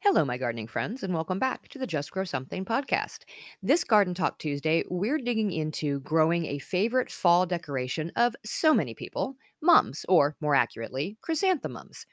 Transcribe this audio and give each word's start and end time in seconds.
Hello, 0.00 0.24
my 0.24 0.38
gardening 0.38 0.66
friends, 0.68 1.02
and 1.02 1.12
welcome 1.14 1.38
back 1.38 1.68
to 1.68 1.78
the 1.78 1.86
Just 1.86 2.10
Grow 2.10 2.24
Something 2.24 2.64
podcast. 2.64 3.20
This 3.62 3.84
Garden 3.84 4.14
Talk 4.14 4.38
Tuesday, 4.38 4.82
we're 4.88 5.18
digging 5.18 5.52
into 5.52 6.00
growing 6.00 6.46
a 6.46 6.58
favorite 6.58 7.10
fall 7.10 7.46
decoration 7.46 8.10
of 8.16 8.34
so 8.44 8.72
many 8.74 8.94
people 8.94 9.36
mums, 9.60 10.04
or 10.08 10.36
more 10.40 10.54
accurately, 10.54 11.16
chrysanthemums. 11.20 12.06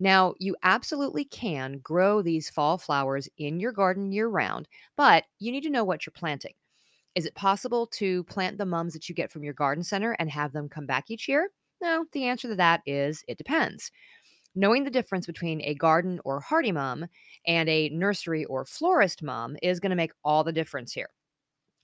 Now, 0.00 0.34
you 0.38 0.56
absolutely 0.62 1.24
can 1.24 1.78
grow 1.78 2.22
these 2.22 2.48
fall 2.50 2.78
flowers 2.78 3.28
in 3.38 3.60
your 3.60 3.72
garden 3.72 4.10
year 4.12 4.28
round, 4.28 4.66
but 4.96 5.24
you 5.38 5.52
need 5.52 5.62
to 5.64 5.70
know 5.70 5.84
what 5.84 6.06
you're 6.06 6.12
planting. 6.16 6.54
Is 7.14 7.26
it 7.26 7.34
possible 7.34 7.86
to 7.88 8.24
plant 8.24 8.58
the 8.58 8.66
mums 8.66 8.92
that 8.94 9.08
you 9.08 9.14
get 9.14 9.32
from 9.32 9.44
your 9.44 9.54
garden 9.54 9.84
center 9.84 10.12
and 10.18 10.30
have 10.30 10.52
them 10.52 10.68
come 10.68 10.86
back 10.86 11.10
each 11.10 11.28
year? 11.28 11.50
No, 11.80 12.06
the 12.12 12.24
answer 12.26 12.48
to 12.48 12.56
that 12.56 12.82
is 12.86 13.24
it 13.28 13.38
depends. 13.38 13.90
Knowing 14.54 14.84
the 14.84 14.90
difference 14.90 15.26
between 15.26 15.62
a 15.62 15.74
garden 15.74 16.20
or 16.24 16.40
hardy 16.40 16.72
mum 16.72 17.06
and 17.46 17.68
a 17.68 17.88
nursery 17.88 18.44
or 18.44 18.64
florist 18.64 19.22
mum 19.22 19.56
is 19.62 19.80
going 19.80 19.90
to 19.90 19.96
make 19.96 20.12
all 20.24 20.44
the 20.44 20.52
difference 20.52 20.92
here. 20.92 21.08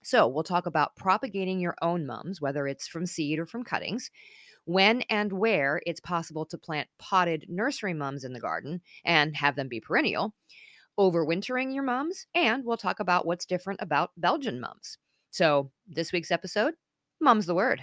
So, 0.02 0.28
we'll 0.28 0.44
talk 0.44 0.66
about 0.66 0.96
propagating 0.96 1.60
your 1.60 1.74
own 1.82 2.06
mums, 2.06 2.40
whether 2.40 2.66
it's 2.68 2.86
from 2.86 3.06
seed 3.06 3.38
or 3.38 3.46
from 3.46 3.64
cuttings, 3.64 4.10
when 4.64 5.02
and 5.10 5.32
where 5.32 5.80
it's 5.86 6.00
possible 6.00 6.44
to 6.46 6.58
plant 6.58 6.88
potted 6.98 7.46
nursery 7.48 7.94
mums 7.94 8.22
in 8.22 8.32
the 8.32 8.40
garden 8.40 8.80
and 9.04 9.34
have 9.36 9.56
them 9.56 9.68
be 9.68 9.80
perennial, 9.80 10.34
overwintering 10.98 11.74
your 11.74 11.82
mums, 11.82 12.26
and 12.34 12.64
we'll 12.64 12.76
talk 12.76 13.00
about 13.00 13.26
what's 13.26 13.46
different 13.46 13.80
about 13.82 14.10
Belgian 14.16 14.60
mums. 14.60 14.98
So, 15.30 15.70
this 15.86 16.12
week's 16.12 16.30
episode 16.30 16.74
Mum's 17.20 17.46
the 17.46 17.54
Word. 17.54 17.82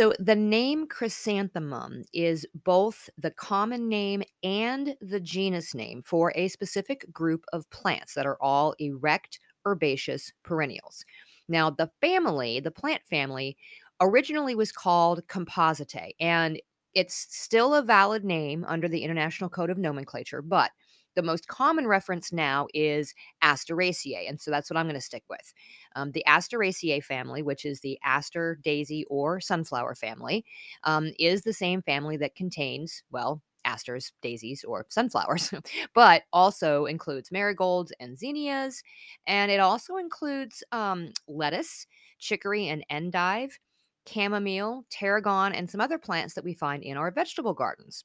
So 0.00 0.14
the 0.18 0.34
name 0.34 0.86
chrysanthemum 0.86 2.04
is 2.14 2.46
both 2.64 3.10
the 3.18 3.30
common 3.30 3.86
name 3.86 4.22
and 4.42 4.96
the 5.02 5.20
genus 5.20 5.74
name 5.74 6.02
for 6.06 6.32
a 6.34 6.48
specific 6.48 7.12
group 7.12 7.44
of 7.52 7.68
plants 7.68 8.14
that 8.14 8.24
are 8.24 8.38
all 8.40 8.74
erect 8.78 9.40
herbaceous 9.66 10.32
perennials. 10.42 11.04
Now, 11.50 11.68
the 11.68 11.90
family, 12.00 12.60
the 12.60 12.70
plant 12.70 13.02
family, 13.10 13.58
originally 14.00 14.54
was 14.54 14.72
called 14.72 15.28
Compositae, 15.28 16.12
and 16.18 16.58
it's 16.94 17.26
still 17.28 17.74
a 17.74 17.82
valid 17.82 18.24
name 18.24 18.64
under 18.66 18.88
the 18.88 19.04
International 19.04 19.50
Code 19.50 19.68
of 19.68 19.76
Nomenclature, 19.76 20.40
but 20.40 20.70
the 21.16 21.22
most 21.22 21.48
common 21.48 21.86
reference 21.86 22.32
now 22.32 22.66
is 22.74 23.14
Asteraceae. 23.42 24.28
And 24.28 24.40
so 24.40 24.50
that's 24.50 24.70
what 24.70 24.76
I'm 24.76 24.86
going 24.86 24.94
to 24.94 25.00
stick 25.00 25.24
with. 25.28 25.52
Um, 25.96 26.12
the 26.12 26.24
Asteraceae 26.26 27.02
family, 27.02 27.42
which 27.42 27.64
is 27.64 27.80
the 27.80 27.98
aster, 28.04 28.58
daisy, 28.62 29.04
or 29.10 29.40
sunflower 29.40 29.96
family, 29.96 30.44
um, 30.84 31.10
is 31.18 31.42
the 31.42 31.52
same 31.52 31.82
family 31.82 32.16
that 32.18 32.34
contains, 32.34 33.02
well, 33.10 33.42
asters, 33.64 34.12
daisies, 34.22 34.64
or 34.64 34.86
sunflowers, 34.88 35.52
but 35.94 36.22
also 36.32 36.86
includes 36.86 37.30
marigolds 37.30 37.92
and 38.00 38.18
zinnias. 38.18 38.82
And 39.26 39.50
it 39.50 39.60
also 39.60 39.96
includes 39.96 40.62
um, 40.72 41.12
lettuce, 41.28 41.86
chicory, 42.18 42.68
and 42.68 42.84
endive, 42.90 43.58
chamomile, 44.06 44.84
tarragon, 44.90 45.52
and 45.52 45.70
some 45.70 45.80
other 45.80 45.98
plants 45.98 46.34
that 46.34 46.44
we 46.44 46.54
find 46.54 46.82
in 46.82 46.96
our 46.96 47.10
vegetable 47.10 47.54
gardens. 47.54 48.04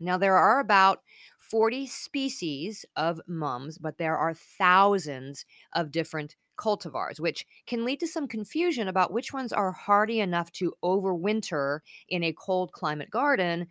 Now, 0.00 0.18
there 0.18 0.36
are 0.36 0.60
about 0.60 1.02
40 1.38 1.86
species 1.86 2.84
of 2.96 3.20
mums, 3.26 3.78
but 3.78 3.98
there 3.98 4.16
are 4.16 4.34
thousands 4.34 5.44
of 5.74 5.90
different 5.90 6.36
cultivars, 6.56 7.20
which 7.20 7.46
can 7.66 7.84
lead 7.84 8.00
to 8.00 8.06
some 8.06 8.26
confusion 8.26 8.88
about 8.88 9.12
which 9.12 9.32
ones 9.32 9.52
are 9.52 9.72
hardy 9.72 10.20
enough 10.20 10.50
to 10.52 10.74
overwinter 10.82 11.80
in 12.08 12.24
a 12.24 12.32
cold 12.32 12.72
climate 12.72 13.10
garden 13.10 13.66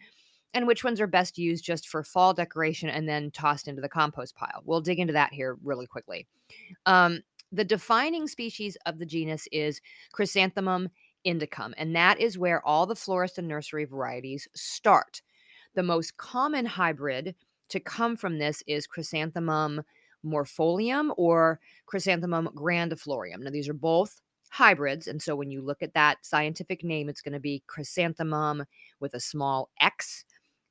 and 0.54 0.68
which 0.68 0.84
ones 0.84 1.02
are 1.02 1.08
best 1.08 1.38
used 1.38 1.66
just 1.66 1.88
for 1.88 2.04
fall 2.04 2.34
decoration 2.34 2.90
and 2.90 3.10
then 3.10 3.30
tossed 3.32 3.68
into 3.68 3.82
the 3.82 3.90
compost 3.90 4.36
pile. 4.36 4.62
We'll 4.64 4.82
dig 4.82 5.00
into 5.00 5.14
that 5.14 5.34
here 5.34 5.58
really 5.64 5.86
quickly. 5.86 6.28
Um, 6.86 7.22
the 7.52 7.66
defining 7.66 8.28
species 8.28 8.78
of 8.86 8.98
the 8.98 9.06
genus 9.06 9.48
is 9.52 9.82
Chrysanthemum 10.14 10.90
indicum, 11.26 11.74
and 11.78 11.96
that 11.96 12.20
is 12.20 12.38
where 12.38 12.66
all 12.66 12.86
the 12.86 12.96
florist 12.96 13.38
and 13.38 13.48
nursery 13.48 13.86
varieties 13.86 14.48
start. 14.56 15.22
The 15.76 15.84
most 15.84 16.18
common 16.18 16.66
hybrid 16.66 17.36
to 17.70 17.80
come 17.80 18.16
from 18.16 18.40
this 18.40 18.64
is 18.66 18.88
Chrysanthemum 18.88 19.84
morifolium 20.26 21.14
or 21.18 21.60
Chrysanthemum 21.86 22.50
grandiflorium. 22.56 23.40
Now, 23.40 23.52
these 23.52 23.70
are 23.70 23.74
both 23.74 24.22
hybrids. 24.50 25.08
And 25.08 25.22
so 25.22 25.36
when 25.36 25.52
you 25.52 25.62
look 25.62 25.84
at 25.84 25.94
that 25.94 26.26
scientific 26.26 26.84
name, 26.84 27.10
it's 27.10 27.22
going 27.22 27.34
to 27.34 27.40
be 27.40 27.64
Chrysanthemum 27.68 28.66
with 29.00 29.14
a 29.14 29.20
small 29.20 29.70
x, 29.82 30.24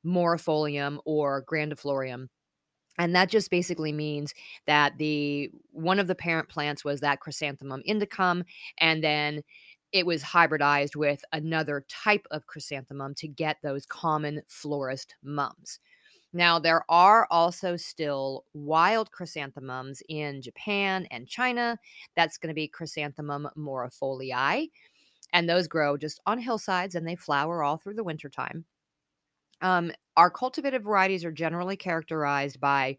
morifolium, 0.05 0.99
or 1.05 1.45
grandiflorium. 1.45 2.29
And 2.99 3.15
that 3.17 3.29
just 3.29 3.51
basically 3.51 3.93
means 3.93 4.33
that 4.67 4.99
the 4.99 5.51
one 5.73 5.99
of 5.99 6.07
the 6.07 6.15
parent 6.15 6.49
plants 6.49 6.85
was 6.85 7.01
that 7.01 7.21
Chrysanthemum 7.21 7.83
indicum, 7.89 8.45
and 8.79 9.03
then 9.03 9.43
it 9.95 10.05
was 10.05 10.25
hybridized 10.25 10.97
with 10.97 11.25
another 11.33 11.87
type 11.89 12.27
of 12.33 12.49
chrysanthemum 12.49 13.15
to 13.15 13.29
get 13.29 13.59
those 13.63 13.87
common 13.87 14.43
florist 14.49 15.15
mums. 15.23 15.79
Now, 16.33 16.59
there 16.59 16.85
are 16.89 17.29
also 17.31 17.77
still 17.77 18.45
wild 18.55 19.13
chrysanthemums 19.13 20.03
in 20.09 20.43
Japan 20.43 21.07
and 21.13 21.29
China. 21.29 21.79
That's 22.17 22.39
going 22.39 22.49
to 22.49 22.55
be 22.55 22.67
Chrysanthemum 22.67 23.49
morpholii. 23.57 24.69
And 25.33 25.49
those 25.49 25.69
grow 25.69 25.97
just 25.97 26.21
on 26.27 26.41
hillsides 26.41 26.97
and 26.97 27.07
they 27.07 27.15
flower 27.15 27.63
all 27.63 27.77
through 27.77 27.95
the 27.95 28.03
wintertime. 28.03 28.65
Um, 29.61 29.93
our 30.17 30.29
cultivated 30.29 30.83
varieties 30.83 31.25
are 31.25 31.31
generally 31.31 31.77
characterized 31.77 32.61
by 32.61 32.97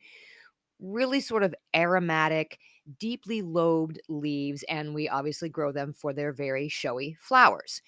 really 0.80 1.20
sort 1.20 1.44
of 1.44 1.54
aromatic, 1.76 2.58
deeply 3.00 3.42
lobed 3.42 4.00
leaves, 4.10 4.64
and 4.64 4.94
we 4.94 5.10
obviously 5.10 5.50
grow 5.50 5.72
them 5.72 5.94
for 5.94 6.14
their 6.14 6.32
very 6.34 6.70
showy 6.70 7.18
flowers. 7.20 7.82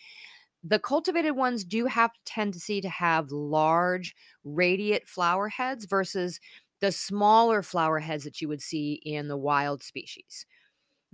The 0.63 0.79
cultivated 0.79 1.31
ones 1.31 1.63
do 1.63 1.85
have 1.85 2.11
tendency 2.25 2.81
to 2.81 2.89
have 2.89 3.31
large, 3.31 4.15
radiate 4.43 5.07
flower 5.07 5.49
heads 5.49 5.85
versus 5.85 6.39
the 6.79 6.91
smaller 6.91 7.63
flower 7.63 7.99
heads 7.99 8.23
that 8.23 8.41
you 8.41 8.47
would 8.47 8.61
see 8.61 8.93
in 9.05 9.27
the 9.27 9.37
wild 9.37 9.83
species. 9.83 10.45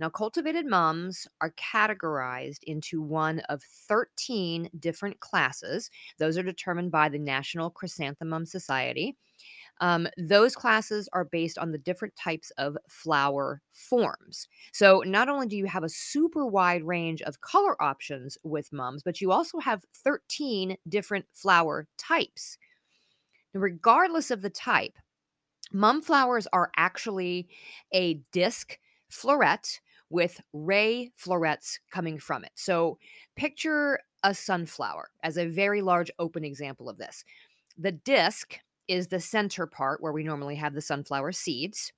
Now, 0.00 0.08
cultivated 0.10 0.66
mums 0.66 1.26
are 1.40 1.52
categorized 1.52 2.64
into 2.64 3.00
one 3.00 3.40
of 3.48 3.62
13 3.62 4.68
different 4.78 5.20
classes. 5.20 5.90
Those 6.18 6.36
are 6.36 6.42
determined 6.42 6.90
by 6.90 7.08
the 7.08 7.18
National 7.18 7.70
Chrysanthemum 7.70 8.46
Society. 8.46 9.16
Um, 9.80 10.08
those 10.16 10.54
classes 10.54 11.08
are 11.12 11.24
based 11.24 11.58
on 11.58 11.72
the 11.72 11.78
different 11.78 12.14
types 12.16 12.50
of 12.58 12.76
flower 12.88 13.60
forms. 13.72 14.48
So 14.72 15.02
not 15.06 15.28
only 15.28 15.46
do 15.48 15.56
you 15.56 15.66
have 15.66 15.84
a 15.84 15.88
super 15.88 16.46
wide 16.46 16.84
range 16.84 17.22
of 17.22 17.40
color 17.40 17.80
options 17.82 18.38
with 18.44 18.72
mums, 18.72 19.02
but 19.02 19.20
you 19.20 19.32
also 19.32 19.58
have 19.58 19.84
13 19.94 20.76
different 20.88 21.26
flower 21.32 21.86
types. 21.98 22.58
regardless 23.52 24.30
of 24.30 24.42
the 24.42 24.50
type, 24.50 24.94
mum 25.72 26.02
flowers 26.02 26.46
are 26.52 26.70
actually 26.76 27.48
a 27.92 28.14
disc 28.32 28.78
floret 29.12 29.80
with 30.10 30.40
ray 30.52 31.10
florets 31.16 31.80
coming 31.90 32.18
from 32.18 32.44
it. 32.44 32.52
So 32.54 32.98
picture 33.36 34.00
a 34.24 34.34
sunflower 34.34 35.10
as 35.22 35.38
a 35.38 35.46
very 35.46 35.82
large 35.82 36.10
open 36.18 36.44
example 36.44 36.88
of 36.88 36.98
this. 36.98 37.24
The 37.78 37.92
disc 37.92 38.58
is 38.88 39.08
the 39.08 39.20
center 39.20 39.66
part 39.66 40.02
where 40.02 40.12
we 40.12 40.22
normally 40.22 40.56
have 40.56 40.74
the 40.74 40.80
sunflower 40.80 41.32
seeds, 41.32 41.92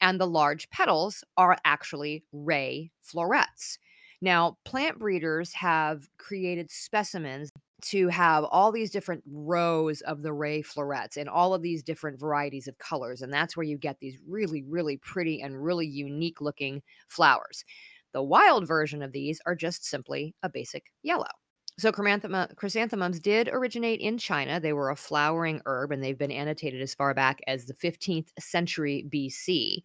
and 0.00 0.20
the 0.20 0.26
large 0.26 0.70
petals 0.70 1.24
are 1.36 1.56
actually 1.64 2.24
ray 2.32 2.90
florets. 3.00 3.78
Now, 4.22 4.58
plant 4.64 4.98
breeders 4.98 5.52
have 5.54 6.08
created 6.18 6.70
specimens 6.70 7.50
to 7.82 8.08
have 8.08 8.44
all 8.44 8.70
these 8.70 8.90
different 8.90 9.22
rows 9.26 10.02
of 10.02 10.22
the 10.22 10.32
ray 10.32 10.60
florets 10.60 11.16
and 11.16 11.28
all 11.28 11.54
of 11.54 11.62
these 11.62 11.82
different 11.82 12.20
varieties 12.20 12.68
of 12.68 12.76
colors. 12.76 13.22
And 13.22 13.32
that's 13.32 13.56
where 13.56 13.64
you 13.64 13.78
get 13.78 14.00
these 14.00 14.18
really, 14.28 14.62
really 14.62 14.98
pretty 14.98 15.40
and 15.40 15.64
really 15.64 15.86
unique 15.86 16.42
looking 16.42 16.82
flowers. 17.08 17.64
The 18.12 18.22
wild 18.22 18.66
version 18.66 19.02
of 19.02 19.12
these 19.12 19.40
are 19.46 19.54
just 19.54 19.84
simply 19.86 20.34
a 20.42 20.50
basic 20.50 20.92
yellow. 21.02 21.39
So 21.80 21.92
chrysanthemums 21.92 23.20
did 23.20 23.48
originate 23.48 24.00
in 24.00 24.18
China. 24.18 24.60
They 24.60 24.74
were 24.74 24.90
a 24.90 24.96
flowering 24.96 25.62
herb 25.64 25.92
and 25.92 26.04
they've 26.04 26.18
been 26.18 26.30
annotated 26.30 26.82
as 26.82 26.94
far 26.94 27.14
back 27.14 27.40
as 27.46 27.64
the 27.64 27.72
15th 27.72 28.28
century 28.38 29.06
BC. 29.08 29.82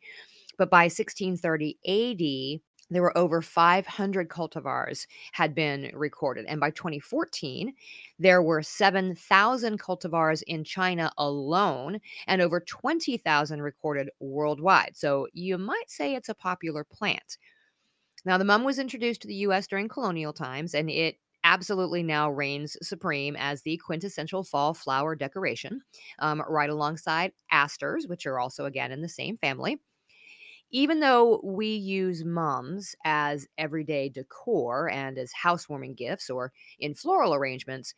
But 0.57 0.69
by 0.69 0.83
1630 0.83 1.77
AD, 1.87 2.61
there 2.89 3.01
were 3.01 3.17
over 3.17 3.41
500 3.41 4.27
cultivars 4.27 5.07
had 5.31 5.55
been 5.55 5.89
recorded 5.93 6.45
and 6.47 6.59
by 6.59 6.69
2014 6.69 7.73
there 8.19 8.43
were 8.43 8.61
7000 8.61 9.79
cultivars 9.79 10.43
in 10.45 10.63
china 10.63 11.11
alone 11.17 11.99
and 12.27 12.43
over 12.43 12.59
20000 12.59 13.61
recorded 13.61 14.09
worldwide 14.19 14.91
so 14.93 15.27
you 15.33 15.57
might 15.57 15.89
say 15.89 16.13
it's 16.13 16.29
a 16.29 16.35
popular 16.35 16.83
plant 16.83 17.39
now 18.23 18.37
the 18.37 18.45
mum 18.45 18.63
was 18.63 18.77
introduced 18.77 19.21
to 19.21 19.27
the 19.27 19.33
us 19.33 19.65
during 19.65 19.89
colonial 19.89 20.31
times 20.31 20.75
and 20.75 20.87
it 20.89 21.17
absolutely 21.45 22.03
now 22.03 22.29
reigns 22.29 22.75
supreme 22.81 23.37
as 23.37 23.61
the 23.61 23.77
quintessential 23.77 24.43
fall 24.43 24.73
flower 24.73 25.15
decoration 25.15 25.81
um, 26.19 26.43
right 26.49 26.69
alongside 26.69 27.31
asters 27.51 28.07
which 28.07 28.25
are 28.25 28.39
also 28.39 28.65
again 28.65 28.91
in 28.91 29.01
the 29.01 29.09
same 29.09 29.37
family 29.37 29.79
even 30.71 30.99
though 30.99 31.41
we 31.43 31.67
use 31.67 32.25
mums 32.25 32.95
as 33.05 33.47
everyday 33.57 34.09
decor 34.09 34.89
and 34.89 35.17
as 35.17 35.31
housewarming 35.31 35.93
gifts 35.95 36.29
or 36.29 36.51
in 36.79 36.93
floral 36.93 37.33
arrangements, 37.33 37.93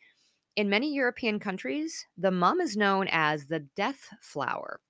in 0.56 0.68
many 0.68 0.94
European 0.94 1.38
countries, 1.40 2.06
the 2.16 2.30
mum 2.30 2.60
is 2.60 2.76
known 2.76 3.08
as 3.10 3.46
the 3.46 3.60
death 3.60 4.08
flower. 4.20 4.80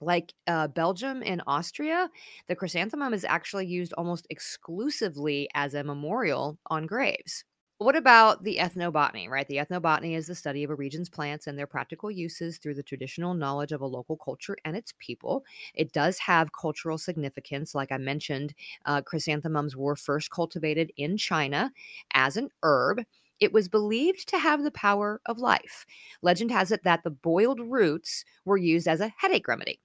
Like 0.00 0.34
uh, 0.46 0.68
Belgium 0.68 1.22
and 1.24 1.42
Austria, 1.46 2.10
the 2.48 2.56
chrysanthemum 2.56 3.14
is 3.14 3.24
actually 3.24 3.66
used 3.66 3.92
almost 3.94 4.26
exclusively 4.30 5.48
as 5.54 5.74
a 5.74 5.84
memorial 5.84 6.58
on 6.66 6.86
graves. 6.86 7.44
What 7.78 7.96
about 7.96 8.44
the 8.44 8.56
ethnobotany, 8.58 9.28
right? 9.28 9.46
The 9.46 9.56
ethnobotany 9.56 10.16
is 10.16 10.26
the 10.28 10.34
study 10.34 10.62
of 10.64 10.70
a 10.70 10.74
region's 10.74 11.08
plants 11.08 11.46
and 11.46 11.58
their 11.58 11.66
practical 11.66 12.10
uses 12.10 12.56
through 12.58 12.74
the 12.74 12.82
traditional 12.84 13.34
knowledge 13.34 13.72
of 13.72 13.80
a 13.80 13.86
local 13.86 14.16
culture 14.16 14.56
and 14.64 14.76
its 14.76 14.94
people. 14.98 15.44
It 15.74 15.92
does 15.92 16.18
have 16.20 16.52
cultural 16.52 16.98
significance. 16.98 17.74
Like 17.74 17.90
I 17.92 17.98
mentioned, 17.98 18.54
uh, 18.86 19.02
chrysanthemums 19.02 19.76
were 19.76 19.96
first 19.96 20.30
cultivated 20.30 20.92
in 20.96 21.16
China 21.16 21.72
as 22.12 22.36
an 22.36 22.50
herb. 22.62 23.02
It 23.40 23.52
was 23.52 23.68
believed 23.68 24.28
to 24.28 24.38
have 24.38 24.62
the 24.62 24.70
power 24.70 25.20
of 25.26 25.38
life. 25.38 25.84
Legend 26.22 26.52
has 26.52 26.70
it 26.70 26.84
that 26.84 27.02
the 27.02 27.10
boiled 27.10 27.60
roots 27.60 28.24
were 28.44 28.56
used 28.56 28.86
as 28.86 29.00
a 29.00 29.12
headache 29.18 29.48
remedy. 29.48 29.80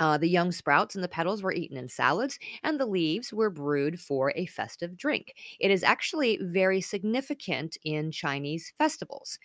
Uh, 0.00 0.16
the 0.18 0.28
young 0.28 0.52
sprouts 0.52 0.94
and 0.94 1.02
the 1.02 1.08
petals 1.08 1.42
were 1.42 1.52
eaten 1.52 1.76
in 1.76 1.88
salads, 1.88 2.38
and 2.62 2.78
the 2.78 2.86
leaves 2.86 3.32
were 3.32 3.50
brewed 3.50 4.00
for 4.00 4.32
a 4.36 4.46
festive 4.46 4.96
drink. 4.96 5.34
It 5.58 5.70
is 5.70 5.82
actually 5.82 6.38
very 6.40 6.80
significant 6.80 7.76
in 7.84 8.12
Chinese 8.12 8.72
festivals. 8.78 9.38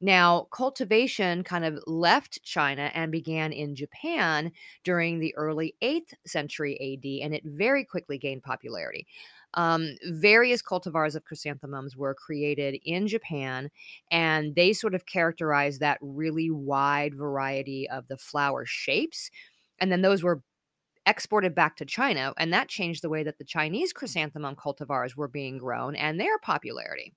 Now, 0.00 0.48
cultivation 0.52 1.44
kind 1.44 1.64
of 1.64 1.78
left 1.86 2.42
China 2.42 2.90
and 2.92 3.12
began 3.12 3.52
in 3.52 3.76
Japan 3.76 4.50
during 4.82 5.20
the 5.20 5.34
early 5.36 5.76
8th 5.80 6.12
century 6.26 6.76
AD, 6.80 7.22
and 7.22 7.32
it 7.32 7.44
very 7.44 7.84
quickly 7.84 8.18
gained 8.18 8.42
popularity. 8.42 9.06
Um, 9.54 9.96
various 10.06 10.62
cultivars 10.62 11.14
of 11.14 11.24
chrysanthemums 11.24 11.96
were 11.96 12.14
created 12.14 12.80
in 12.84 13.06
Japan, 13.06 13.70
and 14.10 14.54
they 14.56 14.72
sort 14.72 14.94
of 14.94 15.06
characterize 15.06 15.78
that 15.78 15.98
really 16.00 16.50
wide 16.50 17.14
variety 17.14 17.88
of 17.88 18.08
the 18.08 18.16
flower 18.16 18.64
shapes 18.66 19.30
and 19.82 19.90
then 19.90 20.00
those 20.00 20.22
were 20.22 20.42
exported 21.06 21.56
back 21.56 21.74
to 21.76 21.84
China, 21.84 22.32
and 22.38 22.52
that 22.52 22.68
changed 22.68 23.02
the 23.02 23.08
way 23.08 23.24
that 23.24 23.38
the 23.38 23.44
Chinese 23.44 23.92
chrysanthemum 23.92 24.54
cultivars 24.54 25.16
were 25.16 25.26
being 25.26 25.58
grown 25.58 25.96
and 25.96 26.20
their 26.20 26.38
popularity. 26.38 27.12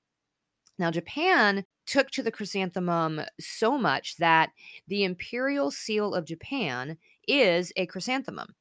Now, 0.79 0.89
Japan 0.89 1.63
took 1.85 2.09
to 2.11 2.23
the 2.23 2.31
chrysanthemum 2.31 3.21
so 3.39 3.77
much 3.77 4.17
that 4.17 4.49
the 4.87 5.03
imperial 5.03 5.69
seal 5.69 6.15
of 6.15 6.25
Japan 6.25 6.97
is 7.27 7.71
a 7.75 7.85
chrysanthemum, 7.85 8.55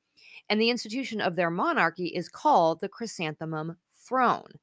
and 0.51 0.61
the 0.61 0.69
institution 0.69 1.23
of 1.23 1.35
their 1.35 1.51
monarchy 1.51 2.09
is 2.09 2.29
called 2.29 2.81
the 2.81 2.89
chrysanthemum 2.91 3.79
throne. 4.06 4.59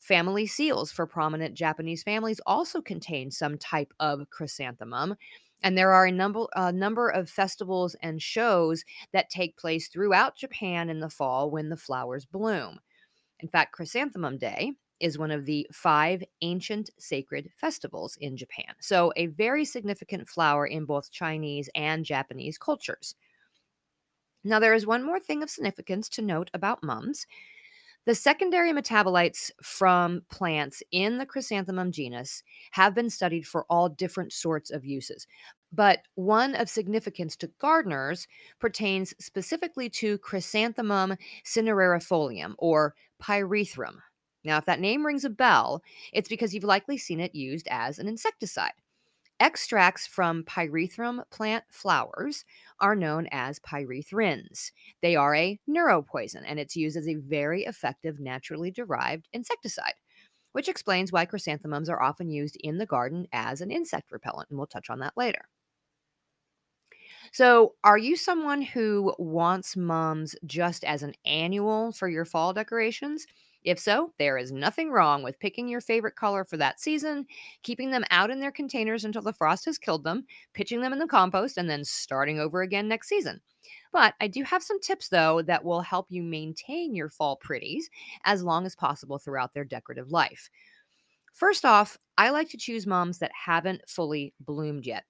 Family 0.00 0.48
seals 0.48 0.90
for 0.90 1.06
prominent 1.06 1.54
Japanese 1.54 2.02
families 2.02 2.40
also 2.44 2.80
contain 2.80 3.30
some 3.30 3.56
type 3.56 3.92
of 4.00 4.28
chrysanthemum, 4.30 5.14
and 5.62 5.76
there 5.76 5.92
are 5.92 6.06
a 6.06 6.12
number 6.12 6.46
a 6.54 6.72
number 6.72 7.08
of 7.08 7.30
festivals 7.30 7.94
and 8.02 8.22
shows 8.22 8.84
that 9.12 9.30
take 9.30 9.56
place 9.56 9.88
throughout 9.88 10.36
Japan 10.36 10.88
in 10.90 11.00
the 11.00 11.10
fall 11.10 11.50
when 11.50 11.68
the 11.68 11.76
flowers 11.76 12.24
bloom. 12.24 12.78
In 13.40 13.48
fact, 13.48 13.72
Chrysanthemum 13.72 14.38
Day 14.38 14.72
is 15.00 15.18
one 15.18 15.30
of 15.30 15.46
the 15.46 15.66
five 15.72 16.22
ancient 16.42 16.90
sacred 16.98 17.50
festivals 17.56 18.16
in 18.20 18.36
Japan. 18.36 18.74
So, 18.80 19.12
a 19.16 19.26
very 19.26 19.64
significant 19.64 20.28
flower 20.28 20.66
in 20.66 20.84
both 20.84 21.10
Chinese 21.10 21.70
and 21.74 22.04
Japanese 22.04 22.58
cultures. 22.58 23.14
Now, 24.44 24.58
there 24.58 24.74
is 24.74 24.86
one 24.86 25.04
more 25.04 25.20
thing 25.20 25.42
of 25.42 25.50
significance 25.50 26.08
to 26.10 26.22
note 26.22 26.50
about 26.54 26.82
mums. 26.82 27.26
The 28.10 28.16
secondary 28.16 28.72
metabolites 28.72 29.52
from 29.62 30.22
plants 30.32 30.82
in 30.90 31.18
the 31.18 31.24
chrysanthemum 31.26 31.92
genus 31.92 32.42
have 32.72 32.92
been 32.92 33.08
studied 33.08 33.46
for 33.46 33.66
all 33.70 33.88
different 33.88 34.32
sorts 34.32 34.72
of 34.72 34.84
uses. 34.84 35.28
But 35.72 36.00
one 36.16 36.56
of 36.56 36.68
significance 36.68 37.36
to 37.36 37.52
gardeners 37.60 38.26
pertains 38.58 39.14
specifically 39.20 39.88
to 39.90 40.18
Chrysanthemum 40.18 41.18
cinerariifolium 41.44 42.56
or 42.58 42.96
pyrethrum. 43.22 43.98
Now, 44.42 44.58
if 44.58 44.64
that 44.64 44.80
name 44.80 45.06
rings 45.06 45.24
a 45.24 45.30
bell, 45.30 45.80
it's 46.12 46.28
because 46.28 46.52
you've 46.52 46.64
likely 46.64 46.98
seen 46.98 47.20
it 47.20 47.36
used 47.36 47.68
as 47.70 48.00
an 48.00 48.08
insecticide. 48.08 48.72
Extracts 49.40 50.06
from 50.06 50.44
pyrethrum 50.44 51.28
plant 51.30 51.64
flowers 51.68 52.44
are 52.78 52.94
known 52.94 53.26
as 53.32 53.58
pyrethrins. 53.58 54.70
They 55.02 55.16
are 55.16 55.34
a 55.34 55.58
neuropoison 55.68 56.44
and 56.46 56.60
it's 56.60 56.76
used 56.76 56.96
as 56.96 57.08
a 57.08 57.16
very 57.16 57.64
effective 57.64 58.20
naturally 58.20 58.70
derived 58.70 59.28
insecticide, 59.32 59.94
which 60.52 60.68
explains 60.68 61.12
why 61.12 61.26
chrysanthemums 61.26 61.88
are 61.88 62.02
often 62.02 62.30
used 62.30 62.56
in 62.60 62.78
the 62.78 62.86
garden 62.86 63.28
as 63.32 63.60
an 63.62 63.70
insect 63.72 64.12
repellent, 64.12 64.50
and 64.50 64.58
we'll 64.58 64.66
touch 64.68 64.90
on 64.90 65.00
that 65.00 65.16
later. 65.16 65.48
So, 67.32 67.74
are 67.84 67.98
you 67.98 68.16
someone 68.16 68.62
who 68.62 69.14
wants 69.18 69.76
mums 69.76 70.34
just 70.46 70.84
as 70.84 71.02
an 71.02 71.14
annual 71.24 71.92
for 71.92 72.08
your 72.08 72.24
fall 72.24 72.52
decorations? 72.52 73.26
If 73.62 73.78
so, 73.78 74.12
there 74.18 74.38
is 74.38 74.50
nothing 74.52 74.90
wrong 74.90 75.22
with 75.22 75.38
picking 75.38 75.68
your 75.68 75.82
favorite 75.82 76.16
color 76.16 76.44
for 76.44 76.56
that 76.56 76.80
season, 76.80 77.26
keeping 77.62 77.90
them 77.90 78.04
out 78.10 78.30
in 78.30 78.40
their 78.40 78.52
containers 78.52 79.04
until 79.04 79.22
the 79.22 79.34
frost 79.34 79.66
has 79.66 79.76
killed 79.78 80.02
them, 80.04 80.24
pitching 80.54 80.80
them 80.80 80.92
in 80.94 80.98
the 80.98 81.06
compost, 81.06 81.58
and 81.58 81.68
then 81.68 81.84
starting 81.84 82.40
over 82.40 82.62
again 82.62 82.88
next 82.88 83.08
season. 83.08 83.40
But 83.92 84.14
I 84.20 84.28
do 84.28 84.44
have 84.44 84.62
some 84.62 84.80
tips 84.80 85.08
though 85.08 85.42
that 85.42 85.64
will 85.64 85.82
help 85.82 86.06
you 86.10 86.22
maintain 86.22 86.94
your 86.94 87.10
fall 87.10 87.36
pretties 87.36 87.90
as 88.24 88.42
long 88.42 88.64
as 88.64 88.74
possible 88.74 89.18
throughout 89.18 89.52
their 89.52 89.64
decorative 89.64 90.10
life. 90.10 90.48
First 91.32 91.64
off, 91.64 91.98
I 92.18 92.30
like 92.30 92.48
to 92.50 92.58
choose 92.58 92.86
mums 92.86 93.18
that 93.18 93.32
haven't 93.44 93.88
fully 93.88 94.34
bloomed 94.40 94.86
yet. 94.86 95.04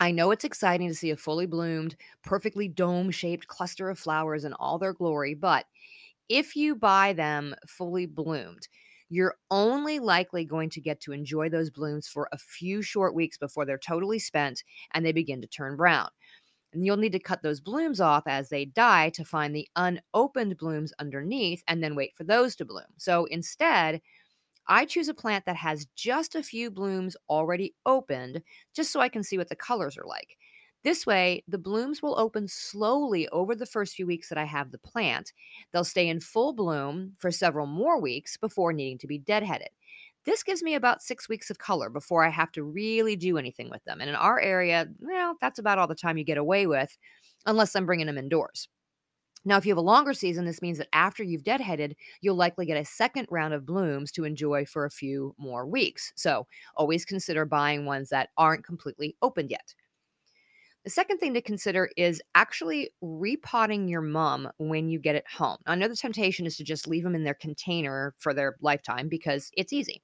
I 0.00 0.10
know 0.10 0.30
it's 0.32 0.44
exciting 0.44 0.88
to 0.88 0.94
see 0.94 1.10
a 1.10 1.16
fully 1.16 1.46
bloomed, 1.46 1.96
perfectly 2.22 2.68
dome 2.68 3.10
shaped 3.10 3.46
cluster 3.46 3.88
of 3.90 3.98
flowers 3.98 4.44
in 4.44 4.52
all 4.54 4.78
their 4.78 4.92
glory, 4.92 5.34
but 5.34 5.66
if 6.28 6.56
you 6.56 6.74
buy 6.76 7.12
them 7.12 7.54
fully 7.68 8.06
bloomed, 8.06 8.68
you're 9.08 9.36
only 9.50 9.98
likely 9.98 10.44
going 10.44 10.70
to 10.70 10.80
get 10.80 11.00
to 11.00 11.12
enjoy 11.12 11.48
those 11.48 11.70
blooms 11.70 12.08
for 12.08 12.28
a 12.32 12.38
few 12.38 12.82
short 12.82 13.14
weeks 13.14 13.36
before 13.38 13.64
they're 13.64 13.78
totally 13.78 14.18
spent 14.18 14.64
and 14.92 15.04
they 15.04 15.12
begin 15.12 15.40
to 15.42 15.46
turn 15.46 15.76
brown. 15.76 16.08
And 16.72 16.84
you'll 16.84 16.96
need 16.96 17.12
to 17.12 17.20
cut 17.20 17.42
those 17.42 17.60
blooms 17.60 18.00
off 18.00 18.24
as 18.26 18.48
they 18.48 18.64
die 18.64 19.10
to 19.10 19.24
find 19.24 19.54
the 19.54 19.68
unopened 19.76 20.56
blooms 20.58 20.92
underneath 20.98 21.62
and 21.68 21.82
then 21.82 21.94
wait 21.94 22.16
for 22.16 22.24
those 22.24 22.56
to 22.56 22.64
bloom. 22.64 22.86
So 22.96 23.26
instead, 23.26 24.00
I 24.66 24.86
choose 24.86 25.08
a 25.08 25.14
plant 25.14 25.46
that 25.46 25.56
has 25.56 25.86
just 25.94 26.34
a 26.34 26.42
few 26.42 26.70
blooms 26.70 27.16
already 27.28 27.74
opened 27.86 28.42
just 28.74 28.92
so 28.92 29.00
I 29.00 29.08
can 29.08 29.22
see 29.22 29.38
what 29.38 29.48
the 29.48 29.56
colors 29.56 29.98
are 29.98 30.06
like. 30.06 30.38
This 30.84 31.06
way, 31.06 31.42
the 31.48 31.58
blooms 31.58 32.02
will 32.02 32.18
open 32.18 32.46
slowly 32.46 33.26
over 33.30 33.54
the 33.54 33.66
first 33.66 33.94
few 33.94 34.06
weeks 34.06 34.28
that 34.28 34.38
I 34.38 34.44
have 34.44 34.70
the 34.70 34.78
plant. 34.78 35.32
They'll 35.72 35.82
stay 35.82 36.08
in 36.08 36.20
full 36.20 36.52
bloom 36.52 37.14
for 37.18 37.30
several 37.30 37.66
more 37.66 38.00
weeks 38.00 38.36
before 38.36 38.72
needing 38.72 38.98
to 38.98 39.06
be 39.06 39.18
deadheaded. 39.18 39.68
This 40.24 40.42
gives 40.42 40.62
me 40.62 40.74
about 40.74 41.02
six 41.02 41.28
weeks 41.28 41.50
of 41.50 41.58
color 41.58 41.90
before 41.90 42.24
I 42.24 42.30
have 42.30 42.52
to 42.52 42.62
really 42.62 43.16
do 43.16 43.38
anything 43.38 43.70
with 43.70 43.82
them. 43.84 44.00
And 44.00 44.08
in 44.10 44.16
our 44.16 44.38
area, 44.40 44.86
well, 45.00 45.36
that's 45.40 45.58
about 45.58 45.78
all 45.78 45.86
the 45.86 45.94
time 45.94 46.18
you 46.18 46.24
get 46.24 46.38
away 46.38 46.66
with, 46.66 46.96
unless 47.46 47.74
I'm 47.74 47.86
bringing 47.86 48.06
them 48.06 48.18
indoors. 48.18 48.68
Now, 49.46 49.58
if 49.58 49.66
you 49.66 49.70
have 49.72 49.78
a 49.78 49.82
longer 49.82 50.14
season, 50.14 50.46
this 50.46 50.62
means 50.62 50.78
that 50.78 50.88
after 50.94 51.22
you've 51.22 51.44
deadheaded, 51.44 51.96
you'll 52.22 52.36
likely 52.36 52.66
get 52.66 52.80
a 52.80 52.84
second 52.84 53.28
round 53.30 53.52
of 53.54 53.66
blooms 53.66 54.10
to 54.12 54.24
enjoy 54.24 54.64
for 54.64 54.86
a 54.86 54.90
few 54.90 55.34
more 55.38 55.66
weeks. 55.66 56.12
So 56.16 56.46
always 56.76 57.04
consider 57.04 57.44
buying 57.44 57.84
ones 57.84 58.08
that 58.10 58.30
aren't 58.38 58.64
completely 58.64 59.16
opened 59.20 59.50
yet. 59.50 59.74
The 60.84 60.90
second 60.90 61.16
thing 61.18 61.32
to 61.32 61.40
consider 61.40 61.88
is 61.96 62.20
actually 62.34 62.90
repotting 63.00 63.88
your 63.88 64.02
mum 64.02 64.50
when 64.58 64.90
you 64.90 64.98
get 64.98 65.14
it 65.14 65.24
home. 65.26 65.56
I 65.66 65.74
know 65.76 65.88
the 65.88 65.96
temptation 65.96 66.44
is 66.44 66.58
to 66.58 66.64
just 66.64 66.86
leave 66.86 67.04
them 67.04 67.14
in 67.14 67.24
their 67.24 67.34
container 67.34 68.14
for 68.18 68.34
their 68.34 68.56
lifetime 68.60 69.08
because 69.08 69.50
it's 69.56 69.72
easy. 69.72 70.02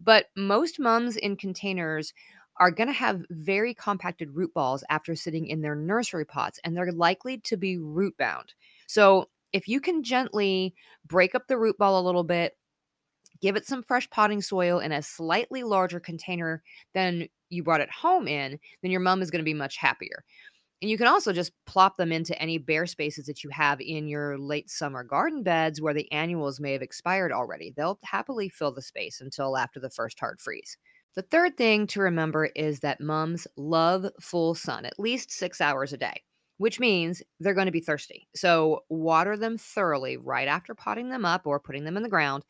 But 0.00 0.26
most 0.36 0.78
mums 0.78 1.16
in 1.16 1.36
containers 1.36 2.14
are 2.60 2.70
going 2.70 2.86
to 2.86 2.92
have 2.92 3.24
very 3.30 3.74
compacted 3.74 4.36
root 4.36 4.54
balls 4.54 4.84
after 4.88 5.16
sitting 5.16 5.46
in 5.46 5.62
their 5.62 5.74
nursery 5.74 6.24
pots, 6.24 6.60
and 6.62 6.76
they're 6.76 6.92
likely 6.92 7.38
to 7.38 7.56
be 7.56 7.76
root 7.76 8.16
bound. 8.16 8.54
So, 8.86 9.28
if 9.52 9.66
you 9.66 9.80
can 9.80 10.02
gently 10.02 10.74
break 11.06 11.34
up 11.34 11.46
the 11.46 11.56
root 11.56 11.78
ball 11.78 11.98
a 11.98 12.04
little 12.04 12.24
bit, 12.24 12.57
give 13.40 13.56
it 13.56 13.66
some 13.66 13.82
fresh 13.82 14.08
potting 14.10 14.42
soil 14.42 14.78
in 14.78 14.92
a 14.92 15.02
slightly 15.02 15.62
larger 15.62 16.00
container 16.00 16.62
than 16.94 17.28
you 17.50 17.62
brought 17.62 17.80
it 17.80 17.90
home 17.90 18.28
in, 18.28 18.58
then 18.82 18.90
your 18.90 19.00
mum 19.00 19.22
is 19.22 19.30
going 19.30 19.40
to 19.40 19.44
be 19.44 19.54
much 19.54 19.76
happier. 19.76 20.24
And 20.80 20.90
you 20.90 20.96
can 20.96 21.08
also 21.08 21.32
just 21.32 21.52
plop 21.66 21.96
them 21.96 22.12
into 22.12 22.40
any 22.40 22.58
bare 22.58 22.86
spaces 22.86 23.26
that 23.26 23.42
you 23.42 23.50
have 23.50 23.80
in 23.80 24.06
your 24.06 24.38
late 24.38 24.70
summer 24.70 25.02
garden 25.02 25.42
beds 25.42 25.80
where 25.80 25.94
the 25.94 26.10
annuals 26.12 26.60
may 26.60 26.72
have 26.72 26.82
expired 26.82 27.32
already. 27.32 27.72
They'll 27.76 27.98
happily 28.04 28.48
fill 28.48 28.72
the 28.72 28.82
space 28.82 29.20
until 29.20 29.56
after 29.56 29.80
the 29.80 29.90
first 29.90 30.20
hard 30.20 30.40
freeze. 30.40 30.76
The 31.16 31.22
third 31.22 31.56
thing 31.56 31.88
to 31.88 32.00
remember 32.00 32.46
is 32.46 32.78
that 32.80 33.00
mums 33.00 33.48
love 33.56 34.06
full 34.20 34.54
sun, 34.54 34.84
at 34.84 35.00
least 35.00 35.32
six 35.32 35.60
hours 35.60 35.92
a 35.92 35.96
day, 35.96 36.22
which 36.58 36.78
means 36.78 37.24
they're 37.40 37.54
going 37.54 37.66
to 37.66 37.72
be 37.72 37.80
thirsty. 37.80 38.28
So 38.36 38.84
water 38.88 39.36
them 39.36 39.58
thoroughly 39.58 40.16
right 40.16 40.46
after 40.46 40.76
potting 40.76 41.08
them 41.08 41.24
up 41.24 41.44
or 41.44 41.58
putting 41.58 41.82
them 41.82 41.96
in 41.96 42.04
the 42.04 42.08
ground. 42.08 42.44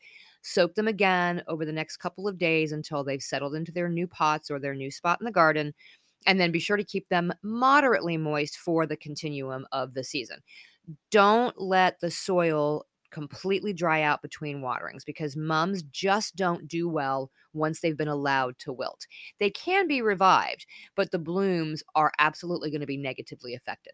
Soak 0.49 0.75
them 0.75 0.87
again 0.87 1.43
over 1.47 1.65
the 1.65 1.71
next 1.71 1.97
couple 1.97 2.27
of 2.27 2.37
days 2.37 2.71
until 2.71 3.03
they've 3.03 3.21
settled 3.21 3.55
into 3.55 3.71
their 3.71 3.89
new 3.89 4.07
pots 4.07 4.49
or 4.49 4.59
their 4.59 4.75
new 4.75 4.91
spot 4.91 5.19
in 5.21 5.25
the 5.25 5.31
garden. 5.31 5.73
And 6.27 6.39
then 6.39 6.51
be 6.51 6.59
sure 6.59 6.77
to 6.77 6.83
keep 6.83 7.09
them 7.09 7.33
moderately 7.43 8.17
moist 8.17 8.57
for 8.57 8.85
the 8.85 8.97
continuum 8.97 9.65
of 9.71 9.93
the 9.93 10.03
season. 10.03 10.39
Don't 11.11 11.59
let 11.59 11.99
the 11.99 12.11
soil 12.11 12.85
completely 13.11 13.73
dry 13.73 14.01
out 14.01 14.21
between 14.21 14.61
waterings 14.61 15.03
because 15.03 15.35
mums 15.35 15.83
just 15.83 16.35
don't 16.35 16.67
do 16.67 16.87
well 16.87 17.31
once 17.53 17.79
they've 17.81 17.97
been 17.97 18.07
allowed 18.07 18.57
to 18.59 18.71
wilt. 18.73 19.07
They 19.39 19.49
can 19.49 19.87
be 19.87 20.01
revived, 20.01 20.65
but 20.95 21.11
the 21.11 21.19
blooms 21.19 21.83
are 21.95 22.11
absolutely 22.19 22.69
going 22.71 22.81
to 22.81 22.87
be 22.87 22.97
negatively 22.97 23.55
affected. 23.55 23.93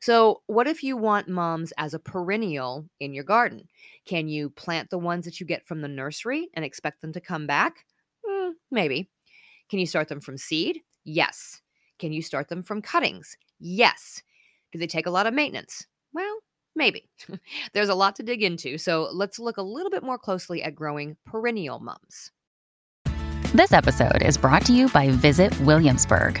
So, 0.00 0.42
what 0.46 0.68
if 0.68 0.82
you 0.82 0.96
want 0.96 1.28
mums 1.28 1.72
as 1.76 1.92
a 1.92 1.98
perennial 1.98 2.86
in 3.00 3.12
your 3.12 3.24
garden? 3.24 3.68
Can 4.04 4.28
you 4.28 4.50
plant 4.50 4.90
the 4.90 4.98
ones 4.98 5.24
that 5.24 5.40
you 5.40 5.46
get 5.46 5.66
from 5.66 5.80
the 5.80 5.88
nursery 5.88 6.48
and 6.54 6.64
expect 6.64 7.00
them 7.00 7.12
to 7.12 7.20
come 7.20 7.46
back? 7.46 7.84
Mm, 8.28 8.52
maybe. 8.70 9.08
Can 9.68 9.78
you 9.78 9.86
start 9.86 10.08
them 10.08 10.20
from 10.20 10.38
seed? 10.38 10.80
Yes. 11.04 11.60
Can 11.98 12.12
you 12.12 12.22
start 12.22 12.48
them 12.48 12.62
from 12.62 12.80
cuttings? 12.80 13.36
Yes. 13.58 14.22
Do 14.72 14.78
they 14.78 14.86
take 14.86 15.06
a 15.06 15.10
lot 15.10 15.26
of 15.26 15.34
maintenance? 15.34 15.86
Well, 16.12 16.38
maybe. 16.76 17.08
There's 17.72 17.88
a 17.88 17.94
lot 17.94 18.16
to 18.16 18.22
dig 18.22 18.42
into, 18.42 18.78
so 18.78 19.08
let's 19.12 19.38
look 19.38 19.56
a 19.56 19.62
little 19.62 19.90
bit 19.90 20.04
more 20.04 20.18
closely 20.18 20.62
at 20.62 20.74
growing 20.74 21.16
perennial 21.26 21.80
mums. 21.80 22.30
This 23.52 23.72
episode 23.72 24.22
is 24.22 24.36
brought 24.36 24.64
to 24.66 24.74
you 24.74 24.88
by 24.90 25.08
Visit 25.10 25.58
Williamsburg. 25.60 26.40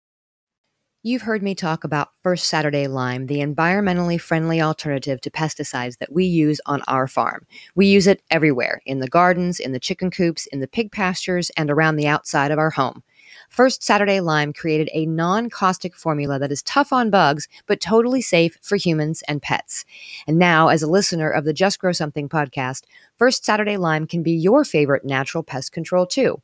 You've 1.03 1.23
heard 1.23 1.41
me 1.41 1.55
talk 1.55 1.83
about 1.83 2.11
First 2.21 2.47
Saturday 2.47 2.85
Lime, 2.85 3.25
the 3.25 3.39
environmentally 3.39 4.21
friendly 4.21 4.61
alternative 4.61 5.19
to 5.21 5.31
pesticides 5.31 5.97
that 5.97 6.11
we 6.13 6.25
use 6.25 6.61
on 6.67 6.83
our 6.87 7.07
farm. 7.07 7.47
We 7.73 7.87
use 7.87 8.05
it 8.05 8.21
everywhere 8.29 8.83
in 8.85 8.99
the 8.99 9.07
gardens, 9.07 9.59
in 9.59 9.71
the 9.71 9.79
chicken 9.79 10.11
coops, 10.11 10.45
in 10.45 10.59
the 10.59 10.67
pig 10.67 10.91
pastures, 10.91 11.49
and 11.57 11.71
around 11.71 11.95
the 11.95 12.05
outside 12.05 12.51
of 12.51 12.59
our 12.59 12.69
home. 12.69 13.01
First 13.49 13.81
Saturday 13.81 14.19
Lime 14.19 14.53
created 14.53 14.91
a 14.93 15.07
non 15.07 15.49
caustic 15.49 15.95
formula 15.95 16.37
that 16.37 16.51
is 16.51 16.61
tough 16.61 16.93
on 16.93 17.09
bugs, 17.09 17.47
but 17.65 17.81
totally 17.81 18.21
safe 18.21 18.59
for 18.61 18.75
humans 18.75 19.23
and 19.27 19.41
pets. 19.41 19.85
And 20.27 20.37
now, 20.37 20.67
as 20.67 20.83
a 20.83 20.87
listener 20.87 21.31
of 21.31 21.45
the 21.45 21.53
Just 21.53 21.79
Grow 21.79 21.93
Something 21.93 22.29
podcast, 22.29 22.83
First 23.17 23.43
Saturday 23.43 23.77
Lime 23.77 24.05
can 24.05 24.21
be 24.21 24.33
your 24.33 24.63
favorite 24.63 25.03
natural 25.03 25.41
pest 25.41 25.71
control 25.71 26.05
too. 26.05 26.43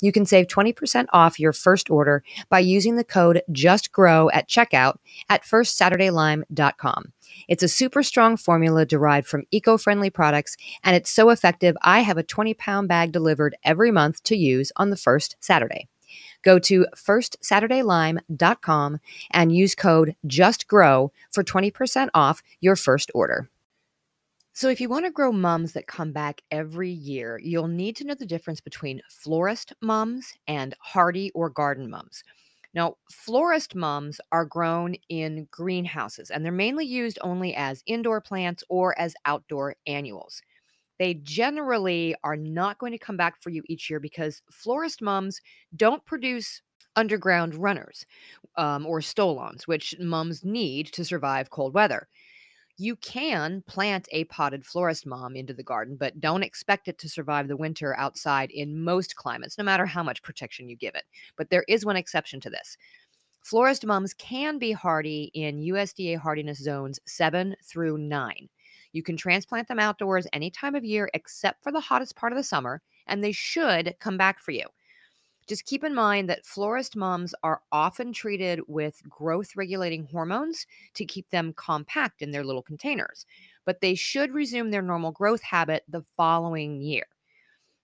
You 0.00 0.12
can 0.12 0.26
save 0.26 0.46
20% 0.46 1.06
off 1.12 1.40
your 1.40 1.52
first 1.52 1.90
order 1.90 2.22
by 2.48 2.60
using 2.60 2.96
the 2.96 3.04
code 3.04 3.42
JUSTGROW 3.50 4.30
at 4.32 4.48
checkout 4.48 4.96
at 5.28 5.44
firstsaturdaylime.com. 5.44 7.12
It's 7.48 7.62
a 7.62 7.68
super 7.68 8.02
strong 8.02 8.36
formula 8.36 8.86
derived 8.86 9.26
from 9.26 9.44
eco 9.50 9.76
friendly 9.76 10.10
products, 10.10 10.56
and 10.84 10.96
it's 10.96 11.10
so 11.10 11.30
effective. 11.30 11.76
I 11.82 12.00
have 12.00 12.18
a 12.18 12.22
20 12.22 12.54
pound 12.54 12.88
bag 12.88 13.12
delivered 13.12 13.56
every 13.64 13.90
month 13.90 14.22
to 14.24 14.36
use 14.36 14.72
on 14.76 14.90
the 14.90 14.96
first 14.96 15.36
Saturday. 15.40 15.88
Go 16.42 16.58
to 16.60 16.86
firstsaturdaylime.com 16.96 19.00
and 19.30 19.54
use 19.54 19.74
code 19.74 20.16
JUSTGROW 20.26 21.10
for 21.30 21.44
20% 21.44 22.08
off 22.14 22.42
your 22.60 22.76
first 22.76 23.10
order. 23.14 23.50
So, 24.58 24.68
if 24.68 24.80
you 24.80 24.88
want 24.88 25.04
to 25.04 25.12
grow 25.12 25.30
mums 25.30 25.74
that 25.74 25.86
come 25.86 26.10
back 26.10 26.42
every 26.50 26.90
year, 26.90 27.38
you'll 27.40 27.68
need 27.68 27.94
to 27.94 28.04
know 28.04 28.16
the 28.16 28.26
difference 28.26 28.60
between 28.60 29.00
florist 29.08 29.72
mums 29.80 30.32
and 30.48 30.74
hardy 30.80 31.30
or 31.30 31.48
garden 31.48 31.88
mums. 31.88 32.24
Now, 32.74 32.96
florist 33.08 33.76
mums 33.76 34.20
are 34.32 34.44
grown 34.44 34.96
in 35.08 35.46
greenhouses 35.52 36.28
and 36.32 36.44
they're 36.44 36.50
mainly 36.50 36.84
used 36.86 37.20
only 37.20 37.54
as 37.54 37.84
indoor 37.86 38.20
plants 38.20 38.64
or 38.68 38.98
as 38.98 39.14
outdoor 39.26 39.76
annuals. 39.86 40.42
They 40.98 41.14
generally 41.14 42.16
are 42.24 42.36
not 42.36 42.78
going 42.78 42.90
to 42.90 42.98
come 42.98 43.16
back 43.16 43.40
for 43.40 43.50
you 43.50 43.62
each 43.68 43.88
year 43.88 44.00
because 44.00 44.42
florist 44.50 45.00
mums 45.00 45.40
don't 45.76 46.04
produce 46.04 46.62
underground 46.96 47.54
runners 47.54 48.04
um, 48.56 48.86
or 48.86 49.02
stolons, 49.02 49.68
which 49.68 49.94
mums 50.00 50.44
need 50.44 50.88
to 50.94 51.04
survive 51.04 51.48
cold 51.48 51.74
weather 51.74 52.08
you 52.78 52.94
can 52.96 53.62
plant 53.66 54.08
a 54.12 54.24
potted 54.24 54.64
florist 54.64 55.04
mum 55.04 55.34
into 55.34 55.52
the 55.52 55.64
garden, 55.64 55.96
but 55.98 56.20
don't 56.20 56.44
expect 56.44 56.86
it 56.86 56.96
to 56.98 57.08
survive 57.08 57.48
the 57.48 57.56
winter 57.56 57.96
outside 57.98 58.52
in 58.52 58.82
most 58.82 59.16
climates, 59.16 59.58
no 59.58 59.64
matter 59.64 59.84
how 59.84 60.04
much 60.04 60.22
protection 60.22 60.68
you 60.68 60.76
give 60.76 60.94
it. 60.94 61.02
But 61.36 61.50
there 61.50 61.64
is 61.66 61.84
one 61.84 61.96
exception 61.96 62.40
to 62.40 62.50
this. 62.50 62.78
Florist 63.42 63.84
mums 63.84 64.14
can 64.14 64.58
be 64.58 64.70
hardy 64.70 65.30
in 65.34 65.58
USDA 65.58 66.18
hardiness 66.18 66.58
zones 66.58 67.00
7 67.04 67.56
through 67.64 67.98
9. 67.98 68.48
You 68.92 69.02
can 69.02 69.16
transplant 69.16 69.66
them 69.66 69.80
outdoors 69.80 70.28
any 70.32 70.50
time 70.50 70.76
of 70.76 70.84
year 70.84 71.10
except 71.14 71.62
for 71.64 71.72
the 71.72 71.80
hottest 71.80 72.14
part 72.14 72.32
of 72.32 72.36
the 72.36 72.44
summer, 72.44 72.80
and 73.08 73.24
they 73.24 73.32
should 73.32 73.94
come 73.98 74.16
back 74.16 74.38
for 74.38 74.52
you. 74.52 74.66
Just 75.48 75.64
keep 75.64 75.82
in 75.82 75.94
mind 75.94 76.28
that 76.28 76.44
florist 76.46 76.94
mums 76.94 77.34
are 77.42 77.62
often 77.72 78.12
treated 78.12 78.60
with 78.68 79.02
growth 79.08 79.56
regulating 79.56 80.04
hormones 80.04 80.66
to 80.94 81.06
keep 81.06 81.30
them 81.30 81.54
compact 81.54 82.22
in 82.22 82.30
their 82.30 82.44
little 82.44 82.62
containers, 82.62 83.26
but 83.64 83.80
they 83.80 83.94
should 83.94 84.32
resume 84.34 84.70
their 84.70 84.82
normal 84.82 85.10
growth 85.10 85.42
habit 85.42 85.84
the 85.88 86.02
following 86.16 86.80
year. 86.80 87.06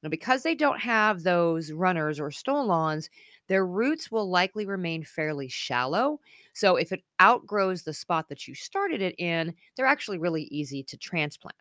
Now, 0.03 0.11
because 0.11 0.43
they 0.43 0.55
don't 0.55 0.81
have 0.81 1.23
those 1.23 1.73
runners 1.73 2.21
or 2.21 2.31
stolons, 2.31 3.09
their 3.49 3.67
roots 3.67 4.11
will 4.13 4.29
likely 4.29 4.67
remain 4.67 5.03
fairly 5.03 5.49
shallow. 5.49 6.21
So, 6.53 6.77
if 6.77 6.93
it 6.93 7.03
outgrows 7.21 7.83
the 7.85 7.95
spot 7.95 8.29
that 8.29 8.47
you 8.47 8.55
started 8.55 9.03
it 9.03 9.15
in, 9.19 9.55
they're 9.77 9.87
actually 9.87 10.19
really 10.19 10.45
easy 10.45 10.83
to 10.85 10.97
transplant. 10.99 11.57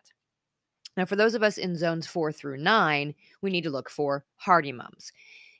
Now, 0.96 1.04
for 1.06 1.16
those 1.16 1.34
of 1.34 1.42
us 1.42 1.58
in 1.58 1.76
zones 1.76 2.06
four 2.06 2.32
through 2.32 2.58
nine, 2.58 3.14
we 3.40 3.50
need 3.50 3.64
to 3.64 3.70
look 3.70 3.90
for 3.90 4.24
hardy 4.36 4.72
mums. 4.72 5.12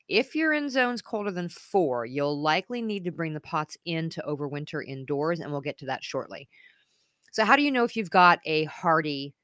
If 0.08 0.34
you're 0.34 0.52
in 0.52 0.68
zones 0.70 1.02
colder 1.02 1.30
than 1.30 1.48
four, 1.48 2.04
you'll 2.06 2.40
likely 2.40 2.82
need 2.82 3.04
to 3.04 3.10
bring 3.12 3.34
the 3.34 3.40
pots 3.40 3.76
in 3.84 4.10
to 4.10 4.22
overwinter 4.26 4.84
indoors, 4.86 5.40
and 5.40 5.50
we'll 5.50 5.60
get 5.62 5.78
to 5.78 5.86
that 5.86 6.04
shortly. 6.04 6.48
So, 7.32 7.44
how 7.44 7.56
do 7.56 7.62
you 7.62 7.70
know 7.70 7.84
if 7.84 7.96
you've 7.96 8.10
got 8.10 8.40
a 8.44 8.64
hardy 8.64 9.34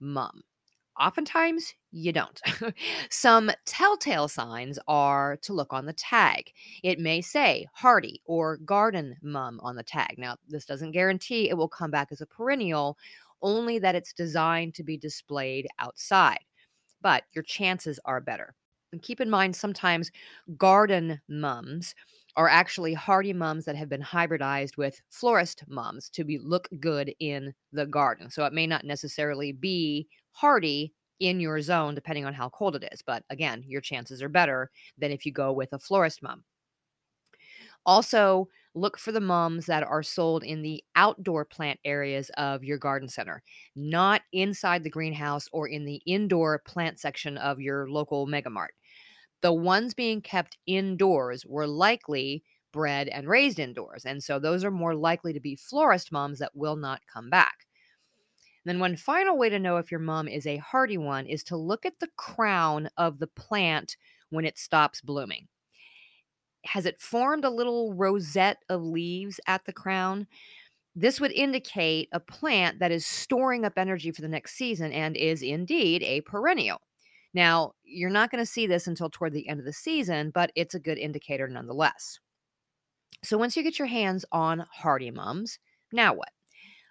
mum? 0.00 0.42
Oftentimes, 1.00 1.74
you 1.92 2.12
don't. 2.12 2.40
Some 3.10 3.50
telltale 3.66 4.28
signs 4.28 4.78
are 4.88 5.38
to 5.42 5.52
look 5.54 5.72
on 5.72 5.86
the 5.86 5.92
tag. 5.94 6.52
It 6.84 6.98
may 6.98 7.22
say 7.22 7.66
hardy 7.74 8.20
or 8.26 8.58
garden 8.58 9.16
mum 9.22 9.60
on 9.62 9.76
the 9.76 9.82
tag. 9.82 10.16
Now, 10.18 10.36
this 10.48 10.66
doesn't 10.66 10.92
guarantee 10.92 11.48
it 11.48 11.56
will 11.56 11.68
come 11.68 11.90
back 11.90 12.08
as 12.12 12.20
a 12.20 12.26
perennial, 12.26 12.98
only 13.42 13.78
that 13.78 13.94
it's 13.94 14.12
designed 14.12 14.74
to 14.74 14.84
be 14.84 14.98
displayed 14.98 15.66
outside. 15.78 16.40
But 17.02 17.24
your 17.34 17.44
chances 17.44 18.00
are 18.04 18.20
better. 18.20 18.54
And 18.92 19.02
keep 19.02 19.20
in 19.20 19.30
mind, 19.30 19.54
sometimes 19.54 20.10
garden 20.56 21.20
mums 21.28 21.94
are 22.36 22.48
actually 22.48 22.94
hardy 22.94 23.32
mums 23.32 23.64
that 23.64 23.76
have 23.76 23.88
been 23.88 24.02
hybridized 24.02 24.76
with 24.76 25.00
florist 25.10 25.64
mums 25.68 26.08
to 26.10 26.24
be 26.24 26.38
look 26.38 26.68
good 26.80 27.14
in 27.20 27.54
the 27.72 27.86
garden. 27.86 28.30
So 28.30 28.44
it 28.44 28.52
may 28.52 28.66
not 28.66 28.84
necessarily 28.84 29.52
be 29.52 30.08
hardy 30.32 30.94
in 31.20 31.38
your 31.40 31.60
zone, 31.60 31.94
depending 31.94 32.24
on 32.24 32.34
how 32.34 32.48
cold 32.48 32.76
it 32.76 32.88
is. 32.92 33.02
But 33.02 33.24
again, 33.30 33.62
your 33.66 33.80
chances 33.80 34.22
are 34.22 34.28
better 34.28 34.70
than 34.96 35.10
if 35.12 35.26
you 35.26 35.32
go 35.32 35.52
with 35.52 35.72
a 35.72 35.78
florist 35.78 36.22
mum. 36.22 36.44
Also, 37.86 38.48
look 38.74 38.98
for 38.98 39.12
the 39.12 39.20
mums 39.20 39.66
that 39.66 39.82
are 39.82 40.02
sold 40.02 40.44
in 40.44 40.62
the 40.62 40.82
outdoor 40.94 41.44
plant 41.44 41.80
areas 41.84 42.30
of 42.36 42.62
your 42.62 42.78
garden 42.78 43.08
center, 43.08 43.42
not 43.74 44.22
inside 44.32 44.84
the 44.84 44.90
greenhouse 44.90 45.48
or 45.52 45.66
in 45.68 45.84
the 45.84 46.00
indoor 46.06 46.58
plant 46.60 46.98
section 47.00 47.36
of 47.38 47.60
your 47.60 47.88
local 47.90 48.26
megamart. 48.26 48.68
The 49.42 49.52
ones 49.52 49.94
being 49.94 50.20
kept 50.20 50.58
indoors 50.66 51.44
were 51.46 51.66
likely 51.66 52.44
bred 52.72 53.08
and 53.08 53.28
raised 53.28 53.58
indoors. 53.58 54.04
And 54.04 54.22
so 54.22 54.38
those 54.38 54.64
are 54.64 54.70
more 54.70 54.94
likely 54.94 55.32
to 55.32 55.40
be 55.40 55.56
florist 55.56 56.12
mums 56.12 56.38
that 56.38 56.54
will 56.54 56.76
not 56.76 57.00
come 57.12 57.30
back. 57.30 57.66
And 58.64 58.70
then, 58.70 58.80
one 58.80 58.96
final 58.96 59.38
way 59.38 59.48
to 59.48 59.58
know 59.58 59.78
if 59.78 59.90
your 59.90 60.00
mum 60.00 60.28
is 60.28 60.46
a 60.46 60.58
hardy 60.58 60.98
one 60.98 61.26
is 61.26 61.42
to 61.44 61.56
look 61.56 61.86
at 61.86 61.98
the 61.98 62.10
crown 62.16 62.90
of 62.96 63.18
the 63.18 63.26
plant 63.26 63.96
when 64.28 64.44
it 64.44 64.58
stops 64.58 65.00
blooming 65.00 65.48
has 66.64 66.86
it 66.86 67.00
formed 67.00 67.44
a 67.44 67.50
little 67.50 67.94
rosette 67.94 68.58
of 68.68 68.82
leaves 68.82 69.40
at 69.46 69.64
the 69.64 69.72
crown? 69.72 70.26
This 70.94 71.20
would 71.20 71.32
indicate 71.32 72.08
a 72.12 72.20
plant 72.20 72.78
that 72.80 72.92
is 72.92 73.06
storing 73.06 73.64
up 73.64 73.74
energy 73.76 74.10
for 74.10 74.22
the 74.22 74.28
next 74.28 74.54
season 74.56 74.92
and 74.92 75.16
is 75.16 75.42
indeed 75.42 76.02
a 76.02 76.20
perennial. 76.22 76.80
Now, 77.32 77.72
you're 77.84 78.10
not 78.10 78.30
going 78.30 78.42
to 78.42 78.50
see 78.50 78.66
this 78.66 78.86
until 78.86 79.10
toward 79.10 79.32
the 79.32 79.48
end 79.48 79.60
of 79.60 79.66
the 79.66 79.72
season, 79.72 80.30
but 80.30 80.50
it's 80.56 80.74
a 80.74 80.80
good 80.80 80.98
indicator 80.98 81.46
nonetheless. 81.48 82.18
So, 83.22 83.38
once 83.38 83.56
you 83.56 83.62
get 83.62 83.78
your 83.78 83.88
hands 83.88 84.24
on 84.32 84.66
hardy 84.72 85.10
mums, 85.10 85.58
now 85.92 86.14
what? 86.14 86.30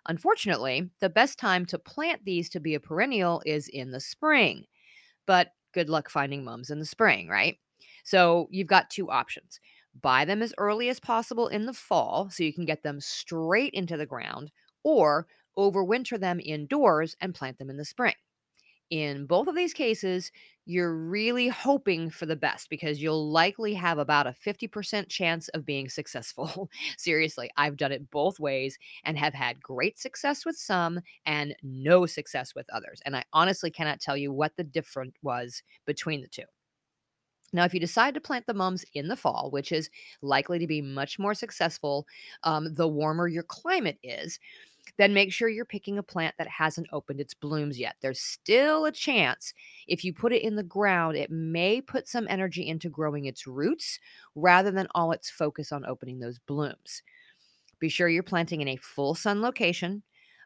Unfortunately, 0.08 0.90
the 1.02 1.10
best 1.10 1.38
time 1.38 1.66
to 1.68 1.78
plant 1.78 2.24
these 2.26 2.50
to 2.50 2.60
be 2.60 2.74
a 2.74 2.80
perennial 2.80 3.42
is 3.46 3.68
in 3.68 3.92
the 3.92 4.00
spring. 4.00 4.66
But 5.26 5.50
good 5.74 5.90
luck 5.90 6.10
finding 6.10 6.44
mums 6.44 6.70
in 6.70 6.80
the 6.80 6.86
spring, 6.86 7.28
right? 7.28 7.58
So 8.04 8.48
you've 8.50 8.68
got 8.68 8.90
two 8.90 9.10
options 9.10 9.60
buy 10.02 10.24
them 10.24 10.42
as 10.42 10.54
early 10.58 10.88
as 10.88 11.00
possible 11.00 11.48
in 11.48 11.66
the 11.66 11.74
fall 11.74 12.30
so 12.30 12.44
you 12.44 12.54
can 12.54 12.64
get 12.64 12.84
them 12.84 13.02
straight 13.02 13.74
into 13.74 13.98
the 13.98 14.06
ground, 14.06 14.52
or 14.84 15.28
overwinter 15.58 16.20
them 16.20 16.40
indoors 16.44 17.16
and 17.20 17.36
plant 17.36 17.58
them 17.58 17.70
in 17.70 17.78
the 17.78 17.84
spring. 17.84 18.14
In 18.90 19.26
both 19.28 19.48
of 19.48 19.56
these 19.56 19.74
cases, 19.74 20.32
you're 20.66 20.96
really 20.96 21.48
hoping 21.48 22.10
for 22.10 22.26
the 22.26 22.36
best 22.36 22.70
because 22.70 23.02
you'll 23.02 23.32
likely 23.32 23.74
have 23.74 23.98
about 23.98 24.28
a 24.28 24.36
50% 24.46 25.10
chance 25.10 25.48
of 25.50 25.66
being 25.66 25.90
successful. 25.90 26.70
Seriously, 26.98 27.50
I've 27.58 27.78
done 27.78 27.92
it 27.92 28.10
both 28.12 28.40
ways 28.40 28.78
and 29.04 29.18
have 29.18 29.34
had 29.34 29.62
great 29.62 30.00
success 30.00 30.46
with 30.46 30.58
some 30.58 31.02
and 31.26 31.56
no 31.64 32.06
success 32.06 32.56
with 32.56 32.70
others. 32.72 33.02
And 33.06 33.16
I 33.16 33.24
honestly 33.34 33.72
cannot 33.72 34.00
tell 34.00 34.18
you 34.18 34.32
what 34.32 34.56
the 34.58 34.64
difference 34.64 35.16
was 35.22 35.64
between 35.86 36.22
the 36.22 36.28
two. 36.28 36.44
Now, 37.52 37.64
if 37.64 37.74
you 37.74 37.80
decide 37.80 38.14
to 38.14 38.22
plant 38.22 38.46
the 38.46 38.54
mums 38.54 38.86
in 38.94 39.08
the 39.08 39.16
fall, 39.16 39.50
which 39.52 39.72
is 39.72 39.90
likely 40.22 40.60
to 40.60 40.68
be 40.68 40.82
much 40.82 41.18
more 41.18 41.34
successful 41.34 42.06
um, 42.44 42.74
the 42.74 42.88
warmer 42.88 43.28
your 43.28 43.44
climate 43.44 43.98
is, 44.04 44.40
then 44.98 45.14
make 45.14 45.32
sure 45.32 45.50
you're 45.50 45.66
picking 45.66 45.98
a 45.98 46.04
plant 46.04 46.36
that 46.38 46.48
hasn't 46.48 46.88
opened 46.92 47.20
its 47.20 47.34
blooms 47.34 47.80
yet. 47.80 47.96
There's 48.02 48.20
still 48.20 48.86
a 48.86 48.92
chance 48.92 49.54
if 49.88 50.04
you 50.04 50.14
put 50.14 50.34
it 50.34 50.44
in 50.44 50.56
the 50.56 50.64
ground, 50.64 51.18
it 51.18 51.32
may 51.32 51.82
put 51.82 52.08
some 52.08 52.28
energy 52.30 52.68
into 52.68 52.90
growing 52.90 53.26
its 53.26 53.48
roots 53.48 54.00
rather 54.36 54.72
than 54.72 54.88
all 54.96 55.12
its 55.12 55.30
focus 55.30 55.72
on 55.72 55.86
opening 55.86 56.20
those 56.20 56.40
blooms. 56.40 57.02
Be 57.80 57.90
sure 57.90 58.10
you're 58.10 58.24
planting 58.24 58.62
in 58.62 58.68
a 58.68 58.76
full 58.78 59.16
sun 59.16 59.42
location. 59.42 60.04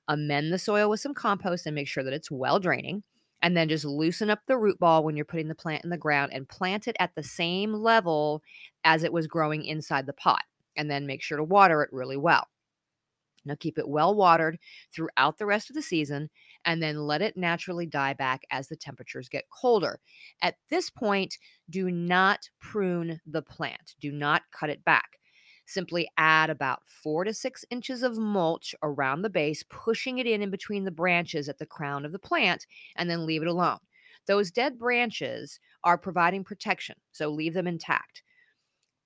Amend 0.08 0.52
the 0.52 0.60
soil 0.60 0.90
with 0.90 1.00
some 1.00 1.14
compost 1.14 1.66
and 1.66 1.76
make 1.76 1.88
sure 1.88 2.04
that 2.04 2.14
it's 2.14 2.30
well 2.32 2.60
draining 2.60 3.04
and 3.44 3.58
then 3.58 3.68
just 3.68 3.84
loosen 3.86 4.30
up 4.30 4.40
the 4.48 4.58
root 4.58 4.80
ball 4.80 5.04
when 5.04 5.18
you're 5.18 5.26
putting 5.26 5.50
the 5.50 5.56
plant 5.56 5.84
in 5.84 5.90
the 5.90 5.98
ground 5.98 6.32
and 6.34 6.48
plant 6.48 6.88
it 6.88 6.96
at 7.00 7.14
the 7.14 7.24
same 7.24 7.74
level 7.74 8.42
as 8.86 9.04
it 9.04 9.12
was 9.12 9.28
growing 9.28 9.66
inside 9.66 10.06
the 10.06 10.14
pot. 10.14 10.44
And 10.76 10.90
then 10.90 11.06
make 11.06 11.22
sure 11.22 11.38
to 11.38 11.44
water 11.44 11.84
it 11.84 11.92
really 11.92 12.18
well. 12.18 12.48
Now 13.46 13.56
keep 13.60 13.78
it 13.78 13.88
well 13.88 14.16
watered 14.16 14.58
throughout 14.94 15.38
the 15.38 15.46
rest 15.46 15.70
of 15.70 15.76
the 15.76 15.82
season 15.82 16.30
and 16.66 16.82
then 16.82 16.98
let 16.98 17.22
it 17.22 17.38
naturally 17.38 17.86
die 17.86 18.14
back 18.14 18.44
as 18.52 18.68
the 18.68 18.76
temperatures 18.76 19.30
get 19.30 19.50
colder. 19.50 20.00
At 20.42 20.56
this 20.70 20.90
point, 20.90 21.38
do 21.70 21.92
not 21.92 22.50
prune 22.60 23.20
the 23.26 23.42
plant, 23.42 23.96
do 24.00 24.12
not 24.12 24.44
cut 24.52 24.70
it 24.70 24.84
back. 24.84 25.20
Simply 25.66 26.10
add 26.18 26.50
about 26.50 26.82
four 26.86 27.24
to 27.24 27.34
six 27.34 27.64
inches 27.70 28.04
of 28.04 28.18
mulch 28.18 28.76
around 28.84 29.22
the 29.22 29.30
base, 29.30 29.64
pushing 29.70 30.18
it 30.18 30.28
in 30.28 30.42
in 30.42 30.50
between 30.50 30.84
the 30.84 30.92
branches 30.92 31.48
at 31.48 31.58
the 31.58 31.66
crown 31.66 32.06
of 32.06 32.12
the 32.12 32.20
plant, 32.20 32.68
and 32.98 33.10
then 33.10 33.26
leave 33.26 33.42
it 33.42 33.48
alone. 33.48 33.80
Those 34.28 34.52
dead 34.52 34.78
branches 34.78 35.60
are 35.84 35.98
providing 35.98 36.44
protection, 36.44 36.96
so 37.12 37.30
leave 37.30 37.54
them 37.54 37.68
intact. 37.68 38.24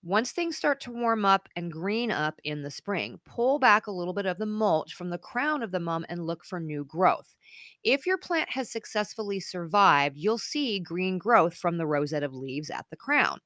Once 0.08 0.32
things 0.32 0.56
start 0.56 0.80
to 0.80 0.90
warm 0.90 1.26
up 1.26 1.50
and 1.58 1.70
green 1.70 2.12
up 2.12 2.40
in 2.46 2.62
the 2.62 2.72
spring, 2.72 3.20
pull 3.26 3.60
back 3.60 3.88
a 3.88 3.92
little 3.92 4.14
bit 4.14 4.26
of 4.26 4.38
the 4.38 4.46
mulch 4.46 4.94
from 4.94 5.10
the 5.10 5.18
crown 5.18 5.62
of 5.62 5.72
the 5.72 5.82
mum 5.82 6.06
and 6.08 6.26
look 6.26 6.46
for 6.46 6.62
new 6.62 6.86
growth. 6.86 7.36
If 7.84 8.08
your 8.08 8.18
plant 8.18 8.50
has 8.52 8.72
successfully 8.72 9.42
survived, 9.42 10.16
you'll 10.16 10.38
see 10.38 10.80
green 10.80 11.18
growth 11.18 11.56
from 11.56 11.78
the 11.78 11.86
rosette 11.86 12.24
of 12.24 12.34
leaves 12.34 12.70
at 12.70 12.86
the 12.90 12.96
crown. 12.96 13.40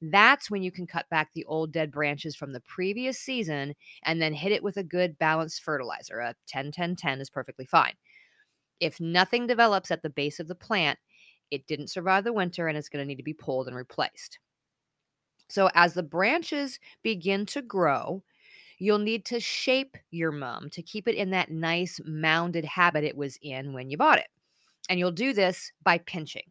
That's 0.00 0.48
when 0.48 0.62
you 0.62 0.70
can 0.70 0.86
cut 0.86 1.08
back 1.10 1.30
the 1.34 1.44
old 1.46 1.72
dead 1.72 1.90
branches 1.90 2.36
from 2.36 2.52
the 2.52 2.60
previous 2.60 3.18
season 3.18 3.74
and 4.04 4.22
then 4.22 4.32
hit 4.32 4.52
it 4.52 4.62
with 4.62 4.76
a 4.76 4.84
good 4.84 5.18
balanced 5.18 5.64
fertilizer. 5.64 6.20
A 6.20 6.36
10 6.46 6.70
10 6.70 6.94
10 6.94 7.20
is 7.20 7.30
perfectly 7.30 7.66
fine. 7.66 7.94
If 8.78 9.00
nothing 9.00 9.48
develops 9.48 9.90
at 9.90 10.02
the 10.02 10.10
base 10.10 10.38
of 10.38 10.46
the 10.46 10.54
plant, 10.54 11.00
it 11.50 11.66
didn't 11.66 11.90
survive 11.90 12.22
the 12.22 12.32
winter 12.32 12.68
and 12.68 12.78
it's 12.78 12.88
going 12.88 13.02
to 13.02 13.08
need 13.08 13.16
to 13.16 13.24
be 13.24 13.34
pulled 13.34 13.66
and 13.66 13.76
replaced. 13.76 14.38
So, 15.48 15.70
as 15.74 15.94
the 15.94 16.02
branches 16.02 16.78
begin 17.02 17.46
to 17.46 17.62
grow, 17.62 18.22
you'll 18.78 18.98
need 18.98 19.24
to 19.26 19.40
shape 19.40 19.96
your 20.10 20.32
mum 20.32 20.70
to 20.70 20.82
keep 20.82 21.08
it 21.08 21.14
in 21.16 21.30
that 21.30 21.50
nice 21.50 22.00
mounded 22.04 22.64
habit 22.64 23.04
it 23.04 23.16
was 23.16 23.38
in 23.42 23.72
when 23.72 23.90
you 23.90 23.96
bought 23.98 24.18
it. 24.18 24.28
And 24.88 24.98
you'll 24.98 25.12
do 25.12 25.32
this 25.32 25.72
by 25.82 25.98
pinching. 25.98 26.50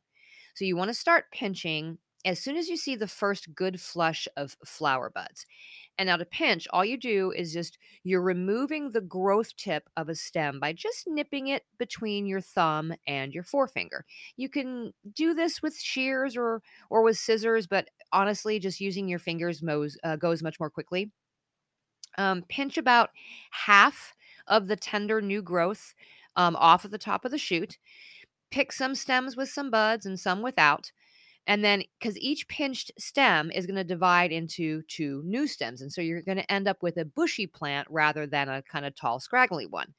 So, 0.56 0.66
you 0.66 0.76
want 0.78 0.90
to 0.90 0.96
start 0.96 1.32
pinching 1.32 2.00
as 2.26 2.40
soon 2.40 2.58
as 2.58 2.68
you 2.68 2.76
see 2.76 2.96
the 2.96 3.08
first 3.08 3.54
good 3.56 3.80
flush 3.80 4.28
of 4.36 4.58
flower 4.66 5.10
buds. 5.10 5.46
And 5.98 6.08
now 6.08 6.18
to 6.18 6.26
pinch, 6.26 6.68
all 6.72 6.84
you 6.84 6.98
do 6.98 7.32
is 7.32 7.54
just 7.54 7.78
you're 8.04 8.22
removing 8.22 8.92
the 8.92 9.02
growth 9.02 9.56
tip 9.56 9.88
of 9.96 10.10
a 10.10 10.16
stem 10.16 10.60
by 10.60 10.74
just 10.74 11.08
nipping 11.08 11.48
it 11.48 11.64
between 11.78 12.26
your 12.26 12.42
thumb 12.42 12.94
and 13.08 13.34
your 13.34 13.44
forefinger. 13.44 14.06
You 14.36 14.50
can 14.50 14.94
do 15.14 15.34
this 15.34 15.62
with 15.62 15.80
shears 15.80 16.36
or 16.36 16.62
or 16.90 17.04
with 17.04 17.18
scissors, 17.18 17.68
but 17.68 17.88
honestly, 18.12 18.60
just 18.60 18.82
using 18.82 19.08
your 19.08 19.20
fingers 19.20 19.62
mows, 19.62 19.98
uh, 20.04 20.18
goes 20.18 20.44
much 20.44 20.60
more 20.60 20.70
quickly. 20.70 21.12
Um, 22.18 22.44
pinch 22.48 22.78
about 22.78 23.10
half 23.52 24.14
of 24.48 24.68
the 24.68 24.76
tender 24.76 25.22
new 25.22 25.42
growth 25.42 25.94
um, 26.36 26.56
off 26.56 26.86
of 26.86 26.92
the 26.92 26.98
top 26.98 27.26
of 27.26 27.32
the 27.32 27.38
shoot. 27.38 27.78
Pick 28.52 28.72
some 28.72 28.96
stems 28.96 29.36
with 29.36 29.50
some 29.50 29.70
buds 29.70 30.06
and 30.06 30.20
some 30.20 30.42
without. 30.42 30.92
And 31.48 31.64
then, 31.64 31.84
because 32.00 32.18
each 32.18 32.48
pinched 32.48 32.92
stem 32.98 33.52
is 33.52 33.68
going 33.68 33.76
to 33.76 33.84
divide 33.84 34.32
into 34.32 34.82
two 34.84 35.22
new 35.26 35.48
stems. 35.48 35.82
And 35.82 35.92
so 35.92 36.02
you're 36.02 36.22
going 36.22 36.38
to 36.38 36.52
end 36.52 36.68
up 36.68 36.82
with 36.82 36.98
a 36.98 37.06
bushy 37.06 37.46
plant 37.46 37.88
rather 37.90 38.26
than 38.26 38.50
a 38.50 38.64
kind 38.64 38.86
of 38.86 38.96
tall, 38.96 39.20
scraggly 39.20 39.66
one. 39.68 39.94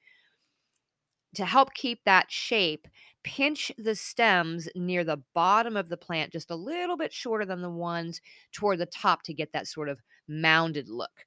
To 1.35 1.45
help 1.45 1.75
keep 1.75 2.01
that 2.05 2.31
shape, 2.31 2.89
pinch 3.23 3.71
the 3.79 3.95
stems 3.95 4.69
near 4.75 5.05
the 5.05 5.23
bottom 5.35 5.77
of 5.77 5.89
the 5.89 5.97
plant 5.97 6.33
just 6.33 6.51
a 6.51 6.57
little 6.57 6.97
bit 6.97 7.13
shorter 7.13 7.45
than 7.45 7.63
the 7.63 7.71
ones 7.71 8.21
toward 8.53 8.79
the 8.79 8.87
top 8.87 9.23
to 9.25 9.35
get 9.35 9.53
that 9.53 9.69
sort 9.69 9.89
of 9.89 10.01
mounded 10.29 10.89
look. 10.89 11.27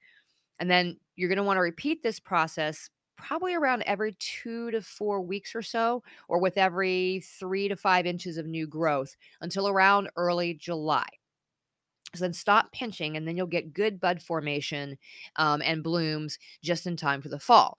And 0.60 0.70
then 0.70 0.98
you're 1.16 1.30
going 1.30 1.38
to 1.38 1.44
want 1.44 1.58
to 1.58 1.62
repeat 1.62 2.04
this 2.04 2.20
process 2.20 2.90
probably 3.22 3.54
around 3.54 3.84
every 3.84 4.16
two 4.20 4.72
to 4.72 4.82
four 4.82 5.22
weeks 5.22 5.56
or 5.56 5.62
so, 5.62 6.04
or 6.28 6.40
with 6.40 6.58
every 6.58 7.24
three 7.40 7.68
to 7.68 7.76
five 7.76 8.06
inches 8.06 8.38
of 8.38 8.46
new 8.46 8.66
growth 8.66 9.16
until 9.42 9.68
around 9.68 10.10
early 10.16 10.54
July. 10.54 11.08
So 12.16 12.24
then 12.24 12.34
stop 12.34 12.72
pinching, 12.72 13.16
and 13.16 13.28
then 13.28 13.38
you'll 13.38 13.46
get 13.46 13.72
good 13.74 14.00
bud 14.00 14.22
formation 14.22 14.98
um, 15.36 15.62
and 15.64 15.84
blooms 15.84 16.40
just 16.64 16.88
in 16.88 16.98
time 16.98 17.22
for 17.22 17.30
the 17.30 17.40
fall. 17.40 17.78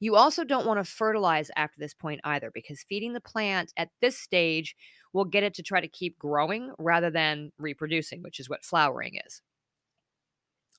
You 0.00 0.16
also 0.16 0.42
don't 0.42 0.66
want 0.66 0.84
to 0.84 0.90
fertilize 0.90 1.50
after 1.56 1.78
this 1.78 1.94
point 1.94 2.20
either, 2.24 2.50
because 2.52 2.82
feeding 2.88 3.12
the 3.12 3.20
plant 3.20 3.72
at 3.76 3.90
this 4.00 4.18
stage 4.18 4.74
will 5.12 5.24
get 5.24 5.44
it 5.44 5.54
to 5.54 5.62
try 5.62 5.80
to 5.80 5.88
keep 5.88 6.18
growing 6.18 6.72
rather 6.78 7.10
than 7.10 7.52
reproducing, 7.58 8.22
which 8.22 8.40
is 8.40 8.48
what 8.48 8.64
flowering 8.64 9.14
is. 9.24 9.42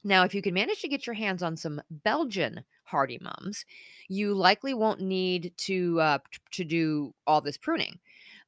Now, 0.04 0.24
if 0.24 0.34
you 0.34 0.42
can 0.42 0.54
manage 0.54 0.82
to 0.82 0.88
get 0.88 1.06
your 1.06 1.14
hands 1.14 1.44
on 1.44 1.58
some 1.58 1.82
Belgian 1.90 2.64
hardy 2.86 3.20
mums, 3.22 3.66
you 4.08 4.34
likely 4.34 4.74
won't 4.74 5.02
need 5.02 5.54
to 5.58 6.00
uh, 6.00 6.20
to 6.52 6.64
do 6.64 7.14
all 7.28 7.42
this 7.42 7.58
pruning. 7.58 8.00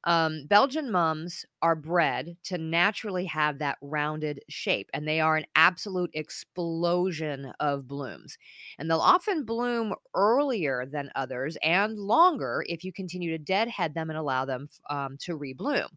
Um, 0.04 0.46
Belgian 0.46 0.90
mums 0.90 1.44
are 1.60 1.76
bred 1.76 2.36
to 2.44 2.58
naturally 2.58 3.24
have 3.26 3.58
that 3.58 3.78
rounded 3.80 4.40
shape, 4.48 4.90
and 4.92 5.06
they 5.06 5.20
are 5.20 5.36
an 5.36 5.46
absolute 5.54 6.10
explosion 6.14 7.52
of 7.60 7.86
blooms. 7.86 8.36
And 8.78 8.90
they'll 8.90 8.98
often 8.98 9.44
bloom 9.44 9.94
earlier 10.14 10.86
than 10.86 11.12
others 11.14 11.56
and 11.62 11.98
longer 11.98 12.64
if 12.66 12.82
you 12.82 12.92
continue 12.92 13.30
to 13.30 13.38
deadhead 13.38 13.94
them 13.94 14.10
and 14.10 14.18
allow 14.18 14.44
them 14.44 14.68
um, 14.90 15.16
to 15.18 15.38
rebloom. 15.38 15.88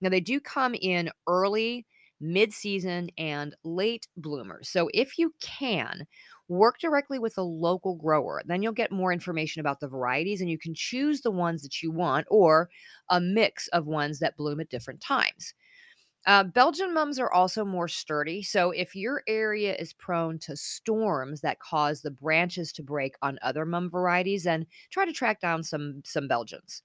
Now, 0.00 0.10
they 0.10 0.20
do 0.20 0.40
come 0.40 0.74
in 0.74 1.10
early, 1.26 1.86
mid 2.20 2.52
season, 2.52 3.10
and 3.18 3.54
late 3.64 4.08
bloomers. 4.16 4.68
So, 4.68 4.88
if 4.94 5.18
you 5.18 5.34
can, 5.40 6.06
work 6.48 6.78
directly 6.78 7.18
with 7.18 7.36
a 7.38 7.42
local 7.42 7.94
grower. 7.94 8.42
Then 8.46 8.62
you'll 8.62 8.72
get 8.72 8.90
more 8.90 9.12
information 9.12 9.60
about 9.60 9.80
the 9.80 9.88
varieties 9.88 10.40
and 10.40 10.50
you 10.50 10.58
can 10.58 10.74
choose 10.74 11.20
the 11.20 11.30
ones 11.30 11.62
that 11.62 11.82
you 11.82 11.90
want 11.92 12.26
or 12.30 12.70
a 13.10 13.20
mix 13.20 13.68
of 13.68 13.86
ones 13.86 14.18
that 14.20 14.36
bloom 14.36 14.60
at 14.60 14.70
different 14.70 15.00
times. 15.02 15.52
Uh, 16.26 16.44
Belgian 16.44 16.92
mums 16.92 17.18
are 17.18 17.32
also 17.32 17.64
more 17.64 17.88
sturdy. 17.88 18.42
So 18.42 18.70
if 18.70 18.94
your 18.94 19.22
area 19.26 19.74
is 19.76 19.92
prone 19.94 20.38
to 20.40 20.56
storms 20.56 21.40
that 21.40 21.60
cause 21.60 22.02
the 22.02 22.10
branches 22.10 22.72
to 22.74 22.82
break 22.82 23.14
on 23.22 23.38
other 23.40 23.64
mum 23.64 23.88
varieties, 23.90 24.44
then 24.44 24.66
try 24.90 25.06
to 25.06 25.12
track 25.12 25.40
down 25.40 25.62
some 25.62 26.02
some 26.04 26.28
Belgians. 26.28 26.82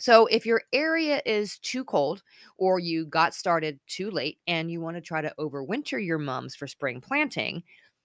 So, 0.00 0.24
if 0.26 0.46
your 0.46 0.62
area 0.72 1.20
is 1.26 1.58
too 1.58 1.84
cold 1.84 2.22
or 2.56 2.78
you 2.78 3.04
got 3.04 3.34
started 3.34 3.78
too 3.86 4.10
late 4.10 4.38
and 4.46 4.70
you 4.70 4.80
want 4.80 4.96
to 4.96 5.02
try 5.02 5.20
to 5.20 5.34
overwinter 5.38 6.04
your 6.04 6.18
mums 6.18 6.56
for 6.56 6.66
spring 6.66 7.02
planting, 7.02 7.62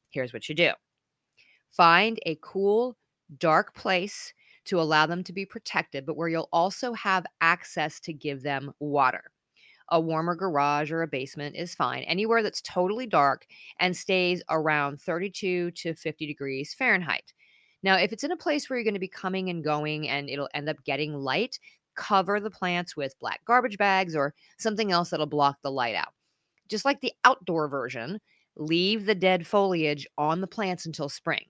here's 0.10 0.34
what 0.34 0.50
you 0.50 0.56
do 0.56 0.72
find 1.72 2.20
a 2.26 2.38
cool, 2.42 2.98
dark 3.38 3.74
place 3.76 4.34
to 4.66 4.80
allow 4.82 5.06
them 5.06 5.24
to 5.24 5.34
be 5.34 5.46
protected, 5.46 6.06
but 6.06 6.18
where 6.18 6.28
you'll 6.28 6.50
also 6.52 6.94
have 6.94 7.26
access 7.42 8.00
to 8.02 8.14
give 8.14 8.44
them 8.44 8.74
water. 8.80 9.24
A 9.90 10.00
warmer 10.00 10.36
garage 10.36 10.92
or 10.92 11.02
a 11.02 11.08
basement 11.08 11.56
is 11.56 11.76
fine. 11.76 12.04
Anywhere 12.04 12.44
that's 12.44 12.62
totally 12.62 13.06
dark 13.06 13.46
and 13.80 13.96
stays 13.96 14.44
around 14.50 15.00
32 15.00 15.72
to 15.72 15.94
50 15.94 16.26
degrees 16.26 16.74
Fahrenheit. 16.74 17.34
Now, 17.84 17.98
if 17.98 18.12
it's 18.12 18.24
in 18.24 18.32
a 18.32 18.38
place 18.38 18.68
where 18.68 18.80
you're 18.80 18.84
going 18.84 18.96
to 18.96 19.00
be 19.00 19.08
coming 19.08 19.50
and 19.50 19.64
going 19.64 20.10
and 20.10 20.28
it'll 20.28 20.50
end 20.56 20.68
up 20.68 20.84
getting 20.86 21.14
light, 21.14 21.60
cover 21.96 22.40
the 22.40 22.50
plants 22.50 22.96
with 22.96 23.20
black 23.20 23.42
garbage 23.46 23.78
bags 23.78 24.16
or 24.16 24.34
something 24.58 24.92
else 24.92 25.10
that'll 25.10 25.26
block 25.26 25.58
the 25.62 25.72
light 25.72 25.96
out. 25.96 26.14
Just 26.68 26.86
like 26.86 27.02
the 27.02 27.14
outdoor 27.24 27.68
version, 27.68 28.20
leave 28.56 29.06
the 29.06 29.16
dead 29.16 29.46
foliage 29.46 30.08
on 30.18 30.42
the 30.42 30.48
plants 30.48 30.86
until 30.86 31.10
spring. 31.10 31.46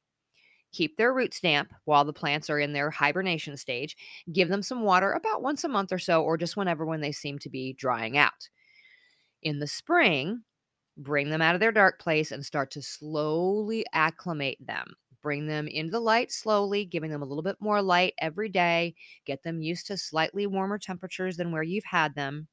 Keep 0.72 0.98
their 0.98 1.14
roots 1.14 1.40
damp 1.40 1.72
while 1.86 2.04
the 2.04 2.12
plants 2.12 2.50
are 2.50 2.60
in 2.60 2.74
their 2.74 2.90
hibernation 2.90 3.56
stage. 3.56 3.96
Give 4.34 4.50
them 4.50 4.62
some 4.62 4.82
water 4.82 5.14
about 5.14 5.42
once 5.42 5.64
a 5.64 5.70
month 5.70 5.94
or 5.94 6.00
so, 6.00 6.22
or 6.22 6.38
just 6.38 6.58
whenever 6.58 6.86
when 6.86 7.00
they 7.00 7.14
seem 7.14 7.40
to 7.40 7.50
be 7.50 7.74
drying 7.74 8.18
out. 8.18 8.50
In 9.42 9.60
the 9.60 9.68
spring, 9.68 10.42
bring 10.98 11.30
them 11.30 11.42
out 11.42 11.56
of 11.56 11.62
their 11.62 11.72
dark 11.72 12.00
place 12.00 12.32
and 12.32 12.46
start 12.46 12.72
to 12.72 12.82
slowly 12.82 13.86
acclimate 13.94 14.58
them 14.60 14.96
bring 15.26 15.48
them 15.48 15.68
into 15.68 15.92
the 15.92 16.00
light 16.00 16.32
slowly, 16.32 16.86
giving 16.86 17.10
them 17.12 17.24
a 17.24 17.26
little 17.26 17.44
bit 17.44 17.58
more 17.60 17.82
light 17.82 18.14
every 18.20 18.50
day, 18.50 18.96
get 19.26 19.44
them 19.44 19.64
used 19.64 19.88
to 19.88 19.98
slightly 19.98 20.48
warmer 20.48 20.78
temperatures 20.80 21.38
than 21.38 21.52
where 21.52 21.64
you've 21.64 21.86
had 21.86 22.16
them. 22.16 22.48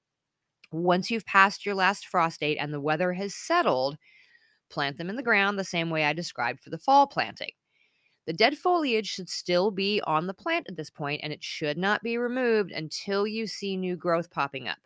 Once 0.73 1.11
you've 1.11 1.27
passed 1.27 1.67
your 1.67 1.75
last 1.77 2.07
frost 2.07 2.41
date 2.41 2.59
and 2.59 2.75
the 2.75 2.81
weather 2.81 3.13
has 3.15 3.35
settled, 3.35 3.99
plant 4.71 4.99
them 4.99 5.11
in 5.11 5.17
the 5.17 5.23
ground 5.23 5.59
the 5.59 5.65
same 5.65 5.91
way 5.91 6.05
I 6.05 6.15
described 6.15 6.61
for 6.61 6.71
the 6.71 6.79
fall 6.79 7.07
planting. 7.07 7.53
The 8.27 8.33
dead 8.35 8.59
foliage 8.59 9.09
should 9.09 9.31
still 9.31 9.71
be 9.71 10.01
on 10.03 10.27
the 10.27 10.35
plant 10.35 10.69
at 10.69 10.77
this 10.77 10.91
point, 10.91 11.23
and 11.25 11.33
it 11.33 11.45
should 11.45 11.79
not 11.79 12.03
be 12.03 12.19
removed 12.19 12.73
until 12.73 13.27
you 13.27 13.47
see 13.47 13.77
new 13.77 13.97
growth 13.97 14.31
popping 14.31 14.69
up. 14.69 14.79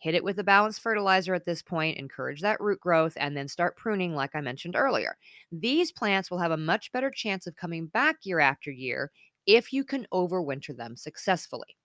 Hit 0.00 0.14
it 0.14 0.24
with 0.24 0.38
a 0.38 0.44
balanced 0.44 0.80
fertilizer 0.80 1.34
at 1.34 1.44
this 1.44 1.62
point, 1.62 1.98
encourage 1.98 2.40
that 2.40 2.60
root 2.60 2.80
growth, 2.80 3.14
and 3.16 3.36
then 3.36 3.48
start 3.48 3.76
pruning, 3.76 4.14
like 4.14 4.34
I 4.34 4.40
mentioned 4.40 4.74
earlier. 4.76 5.16
These 5.52 5.92
plants 5.92 6.30
will 6.30 6.38
have 6.38 6.50
a 6.52 6.56
much 6.56 6.90
better 6.92 7.10
chance 7.10 7.46
of 7.46 7.56
coming 7.56 7.86
back 7.86 8.26
year 8.26 8.40
after 8.40 8.70
year 8.72 9.12
if 9.46 9.72
you 9.72 9.84
can 9.84 10.06
overwinter 10.12 10.76
them 10.76 10.96
successfully. 10.96 11.76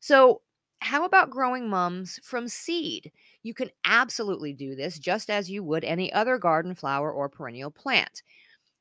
So, 0.00 0.42
how 0.82 1.04
about 1.04 1.30
growing 1.30 1.68
mums 1.68 2.18
from 2.24 2.48
seed? 2.48 3.12
You 3.42 3.52
can 3.54 3.70
absolutely 3.84 4.52
do 4.52 4.74
this 4.74 4.98
just 4.98 5.28
as 5.30 5.50
you 5.50 5.62
would 5.62 5.84
any 5.84 6.12
other 6.12 6.38
garden 6.38 6.74
flower 6.74 7.12
or 7.12 7.28
perennial 7.28 7.70
plant. 7.70 8.22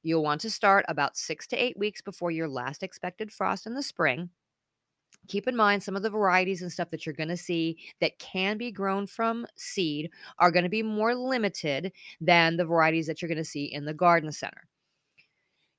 You'll 0.04 0.24
want 0.24 0.42
to 0.42 0.52
start 0.52 0.86
about 0.90 1.18
six 1.18 1.48
to 1.48 1.58
eight 1.58 1.78
weeks 1.78 2.02
before 2.02 2.32
your 2.32 2.50
last 2.50 2.84
expected 2.84 3.32
frost 3.34 3.68
in 3.68 3.76
the 3.76 3.84
spring 3.84 4.32
keep 5.30 5.48
in 5.48 5.56
mind 5.56 5.82
some 5.82 5.96
of 5.96 6.04
the 6.04 6.10
varieties 6.10 6.62
and 6.62 6.72
stuff 6.72 6.89
that 6.89 7.06
you're 7.06 7.13
going 7.13 7.30
to 7.30 7.38
see 7.38 7.78
that 8.02 8.20
can 8.20 8.58
be 8.58 8.72
grown 8.72 9.08
from 9.08 9.46
seed 9.56 10.10
are 10.39 10.52
going 10.52 10.63
to 10.63 10.70
be 10.70 10.84
more 10.84 11.15
limited 11.15 11.94
than 12.20 12.58
the 12.58 12.65
varieties 12.65 13.08
that 13.08 13.22
you're 13.22 13.30
going 13.30 13.38
to 13.38 13.46
see 13.46 13.65
in 13.65 13.86
the 13.86 13.94
garden 13.94 14.32
center. 14.32 14.68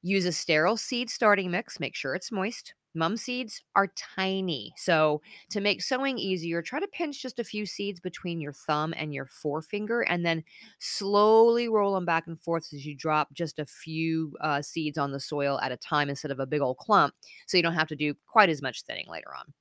Use 0.03 0.25
a 0.25 0.33
sterile 0.33 0.79
seed 0.79 1.11
starting 1.11 1.51
mix, 1.51 1.79
make 1.79 1.95
sure 1.95 2.15
it's 2.15 2.33
moist. 2.33 2.75
Mum 2.95 3.17
seeds 3.17 3.63
are 3.77 3.89
tiny. 3.97 4.73
So, 4.77 5.23
to 5.51 5.61
make 5.61 5.83
sowing 5.83 6.19
easier, 6.19 6.63
try 6.63 6.81
to 6.81 6.89
pinch 6.89 7.23
just 7.23 7.39
a 7.39 7.45
few 7.45 7.67
seeds 7.67 8.01
between 8.01 8.41
your 8.41 8.53
thumb 8.53 8.93
and 8.97 9.15
your 9.15 9.27
forefinger 9.27 10.01
and 10.01 10.25
then 10.27 10.45
slowly 10.81 11.69
roll 11.69 11.95
them 11.95 12.05
back 12.05 12.27
and 12.27 12.41
forth 12.41 12.73
as 12.73 12.85
you 12.85 12.97
drop 12.97 13.33
just 13.33 13.59
a 13.59 13.67
few 13.67 14.37
uh, 14.41 14.61
seeds 14.63 14.99
on 14.99 15.13
the 15.13 15.21
soil 15.21 15.61
at 15.61 15.73
a 15.73 15.77
time 15.77 16.09
instead 16.09 16.31
of 16.31 16.41
a 16.41 16.47
big 16.47 16.61
old 16.61 16.79
clump. 16.79 17.15
So, 17.47 17.57
you 17.57 17.63
don't 17.63 17.75
have 17.75 17.89
to 17.89 17.97
do 17.97 18.15
quite 18.27 18.49
as 18.49 18.63
much 18.63 18.83
thinning 18.83 19.07
later 19.09 19.31
on. 19.39 19.53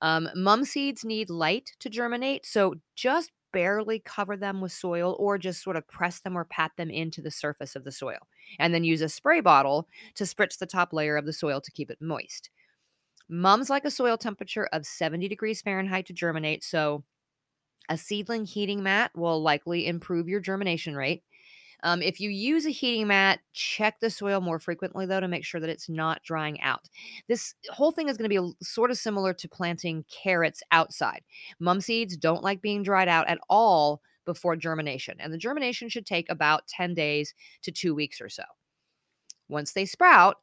Um, 0.00 0.28
mum 0.34 0.64
seeds 0.64 1.04
need 1.04 1.30
light 1.30 1.70
to 1.80 1.88
germinate. 1.88 2.44
So, 2.44 2.74
just 2.96 3.30
barely 3.52 3.98
cover 4.00 4.36
them 4.36 4.60
with 4.60 4.72
soil 4.72 5.16
or 5.18 5.38
just 5.38 5.62
sort 5.62 5.76
of 5.76 5.86
press 5.88 6.20
them 6.20 6.36
or 6.36 6.44
pat 6.44 6.72
them 6.76 6.90
into 6.90 7.22
the 7.22 7.30
surface 7.30 7.76
of 7.76 7.84
the 7.84 7.92
soil. 7.92 8.18
And 8.58 8.74
then 8.74 8.84
use 8.84 9.02
a 9.02 9.08
spray 9.08 9.40
bottle 9.40 9.88
to 10.14 10.24
spritz 10.24 10.58
the 10.58 10.66
top 10.66 10.92
layer 10.92 11.16
of 11.16 11.26
the 11.26 11.32
soil 11.32 11.60
to 11.60 11.70
keep 11.70 11.90
it 11.90 12.00
moist. 12.00 12.50
Mums 13.28 13.70
like 13.70 13.84
a 13.84 13.90
soil 13.90 14.18
temperature 14.18 14.68
of 14.72 14.86
70 14.86 15.28
degrees 15.28 15.62
Fahrenheit 15.62 16.06
to 16.06 16.12
germinate. 16.12 16.64
So, 16.64 17.04
a 17.88 17.98
seedling 17.98 18.44
heating 18.44 18.82
mat 18.82 19.10
will 19.14 19.42
likely 19.42 19.86
improve 19.86 20.28
your 20.28 20.40
germination 20.40 20.96
rate. 20.96 21.24
Um, 21.82 22.00
if 22.02 22.20
you 22.20 22.30
use 22.30 22.64
a 22.66 22.70
heating 22.70 23.08
mat, 23.08 23.40
check 23.52 23.98
the 24.00 24.10
soil 24.10 24.40
more 24.40 24.58
frequently, 24.58 25.06
though, 25.06 25.20
to 25.20 25.28
make 25.28 25.44
sure 25.44 25.60
that 25.60 25.70
it's 25.70 25.88
not 25.88 26.22
drying 26.22 26.60
out. 26.60 26.88
This 27.28 27.54
whole 27.70 27.90
thing 27.90 28.08
is 28.08 28.16
going 28.16 28.30
to 28.30 28.40
be 28.42 28.54
sort 28.64 28.90
of 28.90 28.98
similar 28.98 29.34
to 29.34 29.48
planting 29.48 30.04
carrots 30.10 30.62
outside. 30.70 31.22
Mum 31.58 31.80
seeds 31.80 32.16
don't 32.16 32.44
like 32.44 32.62
being 32.62 32.82
dried 32.82 33.08
out 33.08 33.28
at 33.28 33.38
all 33.48 34.00
before 34.24 34.54
germination, 34.56 35.16
and 35.18 35.32
the 35.32 35.38
germination 35.38 35.88
should 35.88 36.06
take 36.06 36.30
about 36.30 36.68
10 36.68 36.94
days 36.94 37.34
to 37.62 37.72
two 37.72 37.94
weeks 37.94 38.20
or 38.20 38.28
so. 38.28 38.44
Once 39.48 39.72
they 39.72 39.84
sprout, 39.84 40.36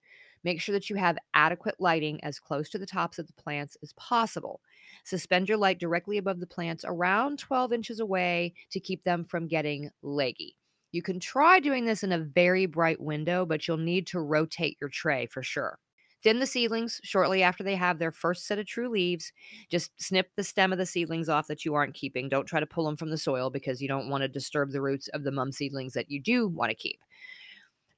make 0.44 0.62
sure 0.62 0.74
that 0.74 0.90
you 0.90 0.96
have 0.98 1.18
adequate 1.34 1.76
lighting 1.80 2.24
as 2.24 2.40
close 2.40 2.70
to 2.70 2.78
the 2.78 2.86
tops 2.86 3.18
of 3.18 3.28
the 3.28 3.34
plants 3.34 3.78
as 3.82 3.94
possible. 3.94 4.62
Suspend 5.04 5.50
your 5.50 5.58
light 5.58 5.80
directly 5.80 6.18
above 6.18 6.40
the 6.40 6.48
plants 6.48 6.84
around 6.86 7.40
12 7.40 7.74
inches 7.74 8.00
away 8.00 8.54
to 8.72 8.80
keep 8.80 9.04
them 9.04 9.26
from 9.26 9.48
getting 9.48 9.90
leggy. 10.02 10.56
You 10.92 11.02
can 11.02 11.20
try 11.20 11.60
doing 11.60 11.86
this 11.86 12.04
in 12.04 12.12
a 12.12 12.20
very 12.20 12.66
bright 12.66 13.00
window, 13.00 13.46
but 13.46 13.68
you'll 13.68 13.78
need 13.78 14.08
to 14.08 14.20
rotate 14.20 14.78
your 14.82 14.90
tray 14.90 15.28
for 15.28 15.44
sure. 15.44 15.78
Thin 16.22 16.40
the 16.40 16.46
seedlings 16.46 17.00
shortly 17.04 17.44
after 17.44 17.64
they 17.64 17.76
have 17.76 17.98
their 17.98 18.12
first 18.12 18.46
set 18.46 18.60
of 18.60 18.66
true 18.66 18.90
leaves. 18.90 19.32
Just 19.70 19.92
snip 20.02 20.32
the 20.36 20.44
stem 20.44 20.74
of 20.74 20.78
the 20.78 20.86
seedlings 20.86 21.30
off 21.30 21.48
that 21.48 21.64
you 21.64 21.76
aren't 21.76 21.94
keeping. 21.94 22.28
Don't 22.28 22.46
try 22.46 22.60
to 22.60 22.66
pull 22.66 22.84
them 22.84 22.98
from 22.98 23.10
the 23.10 23.18
soil 23.18 23.50
because 23.50 23.82
you 23.82 23.88
don't 23.88 24.10
want 24.10 24.24
to 24.24 24.28
disturb 24.28 24.72
the 24.72 24.82
roots 24.82 25.08
of 25.10 25.24
the 25.24 25.32
mum 25.32 25.52
seedlings 25.52 25.94
that 25.94 26.12
you 26.12 26.20
do 26.20 26.48
want 26.48 26.72
to 26.72 26.76
keep. 26.76 27.00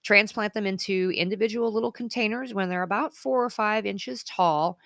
Transplant 0.04 0.54
them 0.54 0.68
into 0.68 1.12
individual 1.16 1.74
little 1.74 1.92
containers 1.92 2.54
when 2.54 2.70
they're 2.70 2.84
about 2.84 3.16
four 3.16 3.44
or 3.44 3.50
five 3.50 3.86
inches 3.86 4.24
tall. 4.24 4.78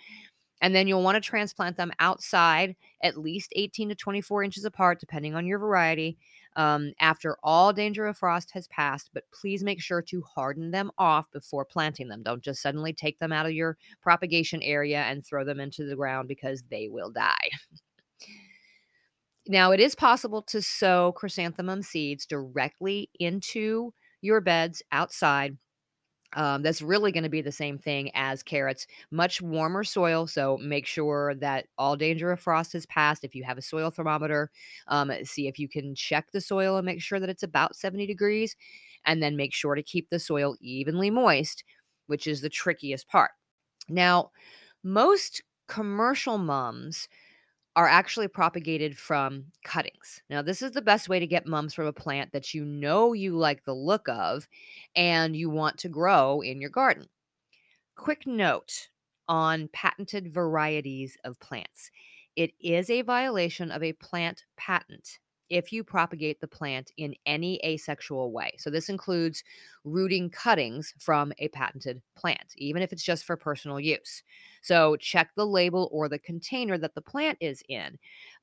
And 0.62 0.74
then 0.74 0.88
you'll 0.88 1.04
want 1.04 1.15
to 1.15 1.22
transplant 1.22 1.76
them 1.76 1.91
outside 2.00 2.76
at 3.04 3.18
least 3.18 3.52
18 3.56 3.89
to 3.89 3.96
24 3.96 4.44
inches 4.44 4.63
apart, 4.63 5.02
depending 5.02 5.36
on 5.36 5.46
your 5.46 5.60
variety, 5.60 6.18
um, 6.56 6.94
after 7.00 7.38
all 7.44 7.74
danger 7.74 8.06
of 8.06 8.18
frost 8.18 8.52
has 8.52 8.68
passed, 8.68 9.10
but 9.13 9.24
please 9.34 9.63
make 9.63 9.82
sure 9.82 10.02
to 10.04 10.22
harden 10.22 10.72
them 10.72 10.91
off 10.98 11.30
before 11.32 11.65
planting 11.65 12.08
them. 12.08 12.24
Don't 12.24 12.44
just 12.44 12.62
suddenly 12.62 12.94
take 12.94 13.20
them 13.20 13.32
out 13.32 13.46
of 13.46 13.52
your 13.52 13.78
propagation 14.02 14.62
area 14.62 15.02
and 15.04 15.26
throw 15.26 15.44
them 15.44 15.60
into 15.60 15.86
the 15.86 15.96
ground 15.96 16.28
because 16.28 16.63
they 16.70 16.88
will 16.89 17.12
die. 17.12 17.50
now, 19.48 19.72
it 19.72 19.80
is 19.80 19.96
possible 19.96 20.41
to 20.44 20.62
sow 20.62 21.12
chrysanthemum 21.13 21.82
seeds 21.82 22.26
directly 22.26 23.10
into 23.20 23.94
your 24.22 24.41
beds 24.41 24.82
outside 24.91 25.58
um, 26.36 26.62
that's 26.62 26.82
really 26.82 27.12
going 27.12 27.24
to 27.24 27.30
be 27.30 27.41
the 27.41 27.52
same 27.52 27.78
thing 27.78 28.12
as 28.13 28.43
carrots. 28.43 28.88
Much 29.12 29.41
warmer 29.41 29.84
soil, 29.84 30.28
so 30.28 30.58
make 30.58 30.86
sure 30.86 31.34
that 31.36 31.67
all 31.78 31.95
danger 31.95 32.32
of 32.32 32.39
frost 32.39 32.74
has 32.74 32.86
passed. 32.86 33.24
If 33.24 33.36
you 33.36 33.43
have 33.43 33.58
a 33.58 33.62
soil 33.63 33.89
thermometer, 33.89 34.52
um, 34.88 35.12
see 35.24 35.48
if 35.48 35.58
you 35.58 35.67
can 35.67 35.95
check 35.95 36.32
the 36.32 36.41
soil 36.41 36.78
and 36.78 36.86
make 36.86 37.02
sure 37.02 37.19
that 37.19 37.30
it's 37.30 37.43
about 37.43 37.76
70 37.76 38.06
degrees, 38.06 38.56
and 39.06 39.21
then 39.21 39.36
make 39.36 39.54
sure 39.54 39.76
to 39.76 39.84
keep 39.84 40.10
the 40.10 40.19
soil 40.19 40.56
evenly 40.62 41.10
moist, 41.10 41.63
which 42.08 42.28
is 42.28 42.41
the 42.41 42.50
trickiest 42.50 43.08
part. 43.08 43.32
Now, 43.89 44.32
most 44.84 45.41
Commercial 45.67 46.38
mums 46.38 47.08
are 47.76 47.88
actually 47.88 48.28
propagated 48.28 48.98
from 48.98 49.46
cuttings. 49.64 50.24
Now, 50.30 50.42
this 50.42 50.62
is 50.62 50.72
the 50.72 50.82
best 50.82 51.10
way 51.10 51.20
to 51.20 51.28
get 51.28 51.46
mums 51.46 51.74
from 51.74 51.88
a 51.88 51.94
plant 51.94 52.32
that 52.32 52.54
you 52.54 52.64
know 52.66 53.14
you 53.14 53.36
like 53.36 53.66
the 53.66 53.76
look 53.76 54.08
of 54.08 54.48
and 54.96 55.36
you 55.36 55.50
want 55.50 55.78
to 55.80 55.90
grow 55.90 56.42
in 56.42 56.62
your 56.62 56.70
garden. 56.70 57.08
Quick 57.96 58.28
note 58.28 58.90
on 59.28 59.70
patented 59.70 60.32
varieties 60.32 61.18
of 61.24 61.40
plants 61.40 61.90
it 62.36 62.54
is 62.60 62.90
a 62.90 63.02
violation 63.02 63.72
of 63.72 63.82
a 63.82 63.94
plant 63.94 64.44
patent 64.58 65.20
if 65.50 65.72
you 65.72 65.84
propagate 65.84 66.42
the 66.42 66.48
plant 66.48 66.92
in 66.98 67.16
any 67.26 67.60
asexual 67.64 68.32
way. 68.32 68.52
So, 68.58 68.70
this 68.70 68.90
includes 68.90 69.44
rooting 69.84 70.30
cuttings 70.30 70.94
from 71.00 71.32
a 71.40 71.48
patented 71.50 72.02
plant, 72.16 72.54
even 72.58 72.82
if 72.82 72.92
it's 72.92 73.04
just 73.04 73.26
for 73.26 73.38
personal 73.38 73.80
use. 73.80 74.24
So, 74.62 74.96
check 74.98 75.32
the 75.36 75.46
label 75.46 75.90
or 75.92 76.10
the 76.10 76.20
container 76.20 76.78
that 76.78 76.96
the 76.96 77.02
plant 77.02 77.38
is 77.42 77.64
in. 77.70 77.98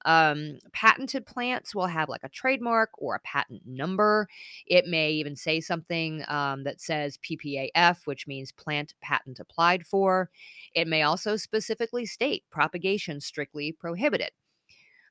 Um, 0.05 0.59
patented 0.73 1.27
plants 1.27 1.75
will 1.75 1.87
have 1.87 2.09
like 2.09 2.25
a 2.25 2.29
trademark 2.29 2.91
or 2.99 3.15
a 3.17 3.21
patent 3.21 3.63
number. 3.67 4.29
It 4.67 4.87
may 4.87 5.13
even 5.13 5.37
say 5.37 5.61
something 5.61 6.25
um, 6.29 6.65
that 6.65 6.81
says 6.81 7.19
PPAF, 7.19 8.07
which 8.07 8.27
means 8.27 8.53
plant 8.53 8.95
patent 9.01 9.41
applied 9.41 9.87
for. 9.87 10.31
It 10.75 10.89
may 10.89 11.03
also 11.03 11.37
specifically 11.37 12.07
state 12.07 12.45
propagation 12.51 13.21
strictly 13.21 13.73
prohibited. 13.73 14.31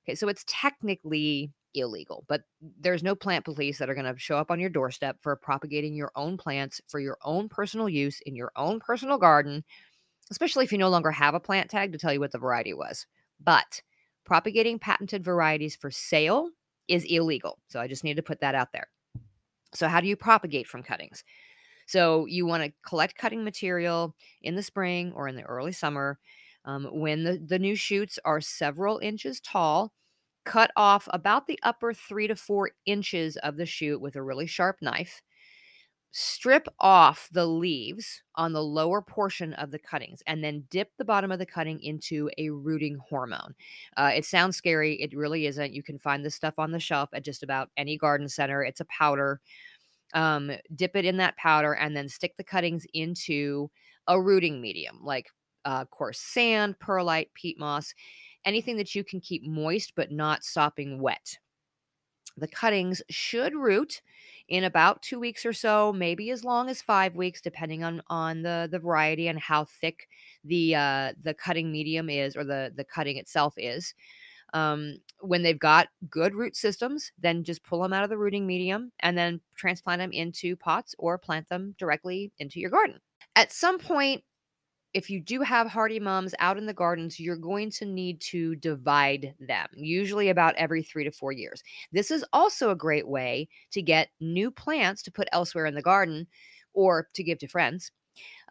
Okay, 0.03 0.15
so 0.15 0.27
it's 0.27 0.43
technically 0.47 1.51
illegal. 1.73 2.25
But 2.27 2.41
there's 2.79 3.03
no 3.03 3.15
plant 3.15 3.45
police 3.45 3.77
that 3.77 3.89
are 3.89 3.95
going 3.95 4.11
to 4.11 4.19
show 4.19 4.37
up 4.37 4.51
on 4.51 4.59
your 4.59 4.69
doorstep 4.69 5.17
for 5.21 5.35
propagating 5.35 5.95
your 5.95 6.11
own 6.15 6.37
plants 6.37 6.81
for 6.87 6.99
your 6.99 7.17
own 7.23 7.49
personal 7.49 7.89
use 7.89 8.19
in 8.25 8.35
your 8.35 8.51
own 8.55 8.79
personal 8.79 9.17
garden, 9.17 9.63
especially 10.29 10.65
if 10.65 10.71
you 10.71 10.77
no 10.77 10.89
longer 10.89 11.11
have 11.11 11.33
a 11.33 11.39
plant 11.39 11.69
tag 11.69 11.91
to 11.91 11.97
tell 11.97 12.13
you 12.13 12.19
what 12.19 12.31
the 12.31 12.37
variety 12.37 12.73
was. 12.73 13.05
But 13.39 13.81
propagating 14.25 14.79
patented 14.79 15.23
varieties 15.23 15.75
for 15.75 15.91
sale 15.91 16.49
is 16.87 17.05
illegal. 17.05 17.57
So 17.69 17.79
I 17.79 17.87
just 17.87 18.03
need 18.03 18.17
to 18.17 18.23
put 18.23 18.41
that 18.41 18.55
out 18.55 18.71
there. 18.73 18.87
So, 19.73 19.87
how 19.87 20.01
do 20.01 20.07
you 20.07 20.15
propagate 20.15 20.67
from 20.67 20.83
cuttings? 20.83 21.23
So, 21.87 22.25
you 22.25 22.45
want 22.45 22.63
to 22.63 22.73
collect 22.85 23.17
cutting 23.17 23.43
material 23.43 24.15
in 24.41 24.55
the 24.55 24.63
spring 24.63 25.13
or 25.15 25.27
in 25.27 25.35
the 25.35 25.43
early 25.43 25.71
summer 25.71 26.19
um, 26.65 26.85
when 26.91 27.23
the, 27.23 27.37
the 27.37 27.59
new 27.59 27.75
shoots 27.75 28.19
are 28.25 28.41
several 28.41 28.99
inches 28.99 29.39
tall 29.39 29.93
cut 30.43 30.71
off 30.75 31.07
about 31.11 31.47
the 31.47 31.59
upper 31.63 31.93
three 31.93 32.27
to 32.27 32.35
four 32.35 32.71
inches 32.85 33.37
of 33.37 33.57
the 33.57 33.65
shoot 33.65 33.99
with 34.01 34.15
a 34.15 34.23
really 34.23 34.47
sharp 34.47 34.77
knife. 34.81 35.21
Strip 36.13 36.67
off 36.79 37.29
the 37.31 37.45
leaves 37.45 38.21
on 38.35 38.51
the 38.51 38.61
lower 38.63 39.01
portion 39.01 39.53
of 39.53 39.71
the 39.71 39.79
cuttings 39.79 40.21
and 40.27 40.43
then 40.43 40.65
dip 40.69 40.89
the 40.97 41.05
bottom 41.05 41.31
of 41.31 41.39
the 41.39 41.45
cutting 41.45 41.79
into 41.81 42.29
a 42.37 42.49
rooting 42.49 42.97
hormone. 42.97 43.55
Uh, 43.95 44.11
it 44.13 44.25
sounds 44.25 44.57
scary. 44.57 45.01
It 45.01 45.15
really 45.15 45.45
isn't. 45.45 45.73
You 45.73 45.81
can 45.81 45.97
find 45.97 46.25
this 46.25 46.35
stuff 46.35 46.55
on 46.57 46.71
the 46.71 46.81
shelf 46.81 47.09
at 47.13 47.23
just 47.23 47.43
about 47.43 47.69
any 47.77 47.97
garden 47.97 48.27
center. 48.27 48.61
It's 48.61 48.81
a 48.81 48.85
powder. 48.85 49.39
Um, 50.13 50.51
dip 50.75 50.97
it 50.97 51.05
in 51.05 51.15
that 51.17 51.37
powder 51.37 51.73
and 51.73 51.95
then 51.95 52.09
stick 52.09 52.35
the 52.35 52.43
cuttings 52.43 52.85
into 52.93 53.69
a 54.07 54.19
rooting 54.21 54.59
medium 54.59 54.99
like 55.01 55.29
uh, 55.63 55.85
coarse 55.85 56.19
sand, 56.19 56.77
perlite, 56.79 57.33
peat 57.33 57.57
moss 57.57 57.93
anything 58.45 58.77
that 58.77 58.95
you 58.95 59.03
can 59.03 59.19
keep 59.19 59.43
moist 59.43 59.93
but 59.95 60.11
not 60.11 60.43
sopping 60.43 61.01
wet. 61.01 61.37
The 62.37 62.47
cuttings 62.47 63.01
should 63.09 63.53
root 63.53 64.01
in 64.47 64.63
about 64.63 65.01
two 65.01 65.19
weeks 65.19 65.45
or 65.45 65.53
so, 65.53 65.93
maybe 65.93 66.31
as 66.31 66.43
long 66.43 66.69
as 66.69 66.81
five 66.81 67.15
weeks, 67.15 67.41
depending 67.41 67.83
on 67.83 68.01
on 68.07 68.41
the 68.41 68.67
the 68.71 68.79
variety 68.79 69.27
and 69.27 69.39
how 69.39 69.65
thick 69.65 70.07
the 70.43 70.75
uh, 70.75 71.13
the 71.21 71.33
cutting 71.33 71.71
medium 71.71 72.09
is 72.09 72.35
or 72.35 72.43
the 72.43 72.71
the 72.75 72.83
cutting 72.83 73.17
itself 73.17 73.53
is. 73.57 73.93
Um, 74.53 74.97
when 75.21 75.43
they've 75.43 75.57
got 75.57 75.87
good 76.09 76.35
root 76.35 76.57
systems, 76.57 77.11
then 77.17 77.43
just 77.43 77.63
pull 77.63 77.81
them 77.81 77.93
out 77.93 78.03
of 78.03 78.09
the 78.09 78.17
rooting 78.17 78.45
medium 78.45 78.91
and 78.99 79.17
then 79.17 79.39
transplant 79.55 79.99
them 79.99 80.11
into 80.11 80.57
pots 80.57 80.93
or 80.99 81.17
plant 81.17 81.47
them 81.47 81.73
directly 81.77 82.33
into 82.37 82.59
your 82.59 82.69
garden. 82.69 82.99
At 83.37 83.53
some 83.53 83.79
point, 83.79 84.23
if 84.93 85.09
you 85.09 85.19
do 85.19 85.41
have 85.41 85.67
hardy 85.67 85.99
mums 85.99 86.35
out 86.39 86.57
in 86.57 86.65
the 86.65 86.73
gardens, 86.73 87.19
you're 87.19 87.37
going 87.37 87.71
to 87.71 87.85
need 87.85 88.19
to 88.21 88.55
divide 88.57 89.33
them, 89.39 89.67
usually 89.73 90.29
about 90.29 90.55
every 90.55 90.83
three 90.83 91.03
to 91.03 91.11
four 91.11 91.31
years. 91.31 91.63
This 91.91 92.11
is 92.11 92.25
also 92.33 92.71
a 92.71 92.75
great 92.75 93.07
way 93.07 93.47
to 93.71 93.81
get 93.81 94.09
new 94.19 94.51
plants 94.51 95.01
to 95.03 95.11
put 95.11 95.29
elsewhere 95.31 95.65
in 95.65 95.75
the 95.75 95.81
garden 95.81 96.27
or 96.73 97.07
to 97.13 97.23
give 97.23 97.39
to 97.39 97.47
friends. 97.47 97.91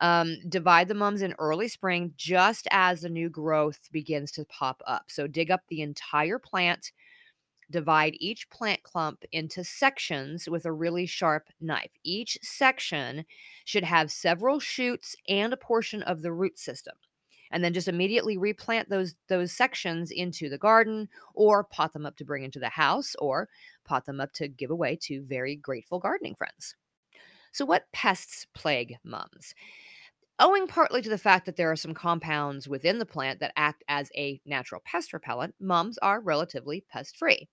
Um, 0.00 0.38
divide 0.48 0.88
the 0.88 0.94
mums 0.94 1.20
in 1.20 1.34
early 1.38 1.68
spring 1.68 2.14
just 2.16 2.66
as 2.70 3.02
the 3.02 3.10
new 3.10 3.28
growth 3.28 3.88
begins 3.92 4.32
to 4.32 4.46
pop 4.46 4.82
up. 4.86 5.04
So 5.08 5.26
dig 5.26 5.50
up 5.50 5.60
the 5.68 5.82
entire 5.82 6.38
plant 6.38 6.92
divide 7.70 8.16
each 8.18 8.50
plant 8.50 8.82
clump 8.82 9.24
into 9.32 9.64
sections 9.64 10.48
with 10.48 10.64
a 10.66 10.72
really 10.72 11.06
sharp 11.06 11.48
knife. 11.60 11.90
Each 12.04 12.38
section 12.42 13.24
should 13.64 13.84
have 13.84 14.10
several 14.10 14.60
shoots 14.60 15.16
and 15.28 15.52
a 15.52 15.56
portion 15.56 16.02
of 16.02 16.22
the 16.22 16.32
root 16.32 16.58
system. 16.58 16.94
And 17.52 17.64
then 17.64 17.72
just 17.74 17.88
immediately 17.88 18.38
replant 18.38 18.90
those 18.90 19.16
those 19.28 19.52
sections 19.52 20.12
into 20.12 20.48
the 20.48 20.58
garden 20.58 21.08
or 21.34 21.64
pot 21.64 21.92
them 21.92 22.06
up 22.06 22.16
to 22.18 22.24
bring 22.24 22.44
into 22.44 22.60
the 22.60 22.68
house 22.68 23.16
or 23.18 23.48
pot 23.84 24.06
them 24.06 24.20
up 24.20 24.32
to 24.34 24.48
give 24.48 24.70
away 24.70 24.96
to 25.02 25.24
very 25.24 25.56
grateful 25.56 25.98
gardening 25.98 26.36
friends. 26.36 26.76
So 27.52 27.64
what 27.64 27.86
pests 27.92 28.46
plague 28.54 28.96
mums? 29.04 29.54
Owing 30.38 30.66
partly 30.68 31.02
to 31.02 31.10
the 31.10 31.18
fact 31.18 31.46
that 31.46 31.56
there 31.56 31.70
are 31.70 31.76
some 31.76 31.94
compounds 31.94 32.68
within 32.68 32.98
the 32.98 33.06
plant 33.06 33.40
that 33.40 33.52
act 33.56 33.84
as 33.88 34.10
a 34.16 34.40
natural 34.46 34.80
pest 34.84 35.12
repellent, 35.12 35.54
mums 35.60 35.98
are 35.98 36.20
relatively 36.20 36.80
pest 36.88 37.16
free. 37.16 37.48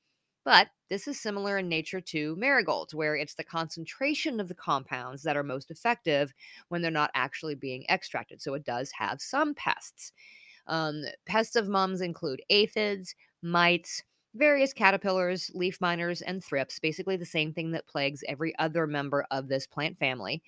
But 0.48 0.70
this 0.90 1.10
is 1.10 1.20
similar 1.20 1.58
in 1.58 1.68
nature 1.68 2.00
to 2.00 2.34
marigolds, 2.38 2.96
where 2.96 3.18
it's 3.18 3.34
the 3.34 3.44
concentration 3.44 4.40
of 4.40 4.48
the 4.48 4.56
compounds 4.56 5.24
that 5.24 5.36
are 5.36 5.44
most 5.44 5.70
effective 5.70 6.34
when 6.70 6.82
they're 6.82 6.90
not 6.90 7.12
actually 7.16 7.56
being 7.56 7.84
extracted. 7.90 8.42
So 8.42 8.54
it 8.54 8.64
does 8.64 8.90
have 8.92 9.20
some 9.20 9.54
pests. 9.56 10.14
Um, 10.68 11.04
pests 11.26 11.58
of 11.58 11.68
mums 11.68 12.00
include 12.00 12.42
aphids, 12.50 13.14
mites, 13.42 14.04
various 14.36 14.72
caterpillars, 14.72 15.52
leaf 15.54 15.82
miners, 15.82 16.22
and 16.22 16.42
thrips, 16.42 16.80
basically 16.80 17.18
the 17.18 17.26
same 17.26 17.52
thing 17.52 17.72
that 17.72 17.86
plagues 17.86 18.24
every 18.26 18.58
other 18.58 18.88
member 18.88 19.26
of 19.32 19.50
this 19.50 19.68
plant 19.68 20.00
family. 20.00 20.42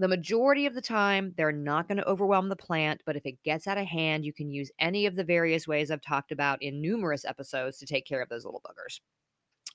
The 0.00 0.08
majority 0.08 0.66
of 0.66 0.74
the 0.74 0.80
time, 0.80 1.34
they're 1.36 1.50
not 1.50 1.88
going 1.88 1.98
to 1.98 2.08
overwhelm 2.08 2.48
the 2.48 2.56
plant, 2.56 3.02
but 3.04 3.16
if 3.16 3.26
it 3.26 3.42
gets 3.42 3.66
out 3.66 3.78
of 3.78 3.86
hand, 3.86 4.24
you 4.24 4.32
can 4.32 4.48
use 4.48 4.70
any 4.78 5.06
of 5.06 5.16
the 5.16 5.24
various 5.24 5.66
ways 5.66 5.90
I've 5.90 6.02
talked 6.02 6.30
about 6.30 6.62
in 6.62 6.80
numerous 6.80 7.24
episodes 7.24 7.78
to 7.78 7.86
take 7.86 8.06
care 8.06 8.22
of 8.22 8.28
those 8.28 8.44
little 8.44 8.62
buggers. 8.64 9.00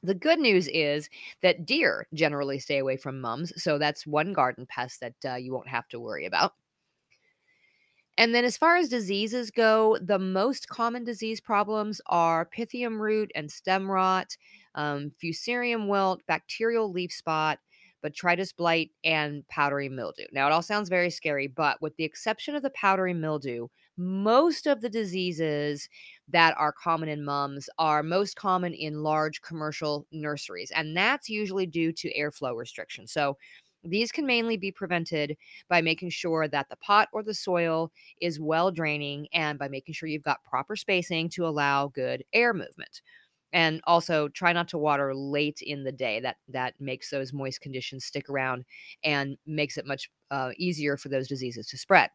The 0.01 0.15
good 0.15 0.39
news 0.39 0.69
is 0.69 1.09
that 1.41 1.65
deer 1.65 2.07
generally 2.13 2.59
stay 2.59 2.77
away 2.77 2.95
from 2.95 3.19
mums, 3.19 3.51
so 3.61 3.77
that's 3.77 4.07
one 4.07 4.31
garden 4.33 4.65
pest 4.65 5.01
that 5.01 5.13
uh, 5.25 5.35
you 5.35 5.53
won't 5.53 5.69
have 5.69 5.87
to 5.89 5.99
worry 5.99 6.25
about. 6.25 6.53
And 8.17 8.33
then, 8.33 8.45
as 8.45 8.57
far 8.57 8.77
as 8.77 8.89
diseases 8.89 9.49
go, 9.49 9.97
the 9.99 10.19
most 10.19 10.67
common 10.69 11.03
disease 11.03 11.41
problems 11.41 11.99
are 12.05 12.45
pythium 12.45 12.99
root 12.99 13.31
and 13.33 13.51
stem 13.51 13.89
rot, 13.89 14.37
um, 14.75 15.11
fusarium 15.21 15.87
wilt, 15.87 16.21
bacterial 16.27 16.91
leaf 16.91 17.11
spot, 17.11 17.59
botrytis 18.03 18.55
blight, 18.55 18.91
and 19.03 19.47
powdery 19.47 19.89
mildew. 19.89 20.25
Now, 20.31 20.47
it 20.47 20.51
all 20.51 20.61
sounds 20.61 20.89
very 20.89 21.09
scary, 21.09 21.47
but 21.47 21.81
with 21.81 21.95
the 21.95 22.03
exception 22.03 22.55
of 22.55 22.61
the 22.63 22.69
powdery 22.71 23.13
mildew, 23.13 23.67
most 23.97 24.67
of 24.67 24.81
the 24.81 24.89
diseases 24.89 25.87
that 26.27 26.55
are 26.57 26.71
common 26.73 27.09
in 27.09 27.23
mums 27.23 27.69
are 27.77 28.03
most 28.03 28.35
common 28.35 28.73
in 28.73 29.03
large 29.03 29.41
commercial 29.41 30.07
nurseries, 30.11 30.71
and 30.71 30.95
that's 30.97 31.29
usually 31.29 31.65
due 31.65 31.91
to 31.93 32.13
airflow 32.17 32.55
restrictions. 32.55 33.11
So, 33.11 33.37
these 33.85 34.13
can 34.13 34.25
mainly 34.25 34.55
be 34.55 34.71
prevented 34.71 35.35
by 35.67 35.81
making 35.81 36.09
sure 36.09 36.47
that 36.47 36.69
the 36.69 36.77
pot 36.77 37.09
or 37.11 37.21
the 37.21 37.33
soil 37.33 37.91
is 38.21 38.39
well 38.39 38.71
draining 38.71 39.27
and 39.33 39.59
by 39.59 39.67
making 39.67 39.93
sure 39.93 40.07
you've 40.07 40.23
got 40.23 40.43
proper 40.45 40.77
spacing 40.77 41.27
to 41.31 41.45
allow 41.45 41.87
good 41.89 42.23
air 42.31 42.53
movement. 42.53 43.01
And 43.53 43.81
also 43.85 44.29
try 44.29 44.53
not 44.53 44.67
to 44.69 44.77
water 44.79 45.15
late 45.15 45.61
in 45.61 45.85
the 45.85 45.93
day. 45.93 46.19
That 46.19 46.37
that 46.49 46.75
makes 46.81 47.11
those 47.11 47.33
moist 47.33 47.61
conditions 47.61 48.05
stick 48.05 48.29
around 48.29 48.65
and 49.03 49.37
makes 49.45 49.77
it 49.77 49.85
much 49.85 50.09
uh, 50.31 50.51
easier 50.57 50.97
for 50.97 51.09
those 51.09 51.27
diseases 51.29 51.67
to 51.67 51.77
spread. 51.77 52.09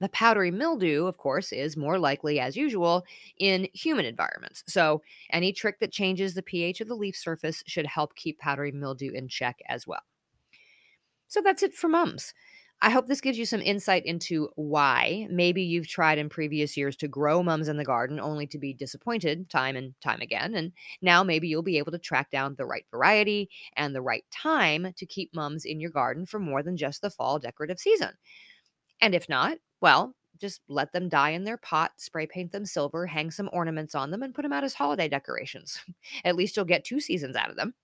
The 0.00 0.08
powdery 0.08 0.50
mildew, 0.50 1.04
of 1.06 1.18
course, 1.18 1.52
is 1.52 1.76
more 1.76 1.98
likely, 1.98 2.40
as 2.40 2.56
usual, 2.56 3.04
in 3.38 3.68
human 3.74 4.06
environments. 4.06 4.64
So, 4.66 5.02
any 5.30 5.52
trick 5.52 5.80
that 5.80 5.92
changes 5.92 6.32
the 6.34 6.42
pH 6.42 6.80
of 6.80 6.88
the 6.88 6.96
leaf 6.96 7.14
surface 7.16 7.62
should 7.66 7.86
help 7.86 8.14
keep 8.14 8.38
powdery 8.38 8.72
mildew 8.72 9.12
in 9.12 9.28
check 9.28 9.60
as 9.68 9.86
well. 9.86 10.02
So, 11.28 11.40
that's 11.40 11.62
it 11.62 11.74
for 11.74 11.88
mums. 11.88 12.34
I 12.82 12.90
hope 12.90 13.06
this 13.06 13.22
gives 13.22 13.38
you 13.38 13.46
some 13.46 13.62
insight 13.62 14.04
into 14.04 14.50
why 14.54 15.26
maybe 15.30 15.62
you've 15.62 15.88
tried 15.88 16.18
in 16.18 16.28
previous 16.28 16.76
years 16.76 16.94
to 16.96 17.08
grow 17.08 17.42
mums 17.42 17.68
in 17.68 17.78
the 17.78 17.84
garden 17.84 18.20
only 18.20 18.46
to 18.48 18.58
be 18.58 18.74
disappointed 18.74 19.48
time 19.48 19.76
and 19.76 19.94
time 20.02 20.20
again. 20.20 20.54
And 20.54 20.72
now 21.00 21.24
maybe 21.24 21.48
you'll 21.48 21.62
be 21.62 21.78
able 21.78 21.92
to 21.92 21.98
track 21.98 22.30
down 22.30 22.54
the 22.54 22.66
right 22.66 22.84
variety 22.90 23.48
and 23.76 23.94
the 23.94 24.02
right 24.02 24.24
time 24.30 24.92
to 24.94 25.06
keep 25.06 25.34
mums 25.34 25.64
in 25.64 25.80
your 25.80 25.90
garden 25.90 26.26
for 26.26 26.38
more 26.38 26.62
than 26.62 26.76
just 26.76 27.00
the 27.00 27.10
fall 27.10 27.38
decorative 27.38 27.78
season. 27.78 28.10
And 29.00 29.14
if 29.14 29.28
not, 29.28 29.58
well, 29.80 30.14
just 30.38 30.60
let 30.68 30.92
them 30.92 31.08
die 31.08 31.30
in 31.30 31.44
their 31.44 31.56
pot, 31.56 31.92
spray 31.96 32.26
paint 32.26 32.52
them 32.52 32.66
silver, 32.66 33.06
hang 33.06 33.30
some 33.30 33.48
ornaments 33.52 33.94
on 33.94 34.10
them, 34.10 34.22
and 34.22 34.34
put 34.34 34.42
them 34.42 34.52
out 34.52 34.64
as 34.64 34.74
holiday 34.74 35.08
decorations. 35.08 35.80
At 36.24 36.36
least 36.36 36.56
you'll 36.56 36.66
get 36.66 36.84
two 36.84 37.00
seasons 37.00 37.36
out 37.36 37.50
of 37.50 37.56
them. 37.56 37.74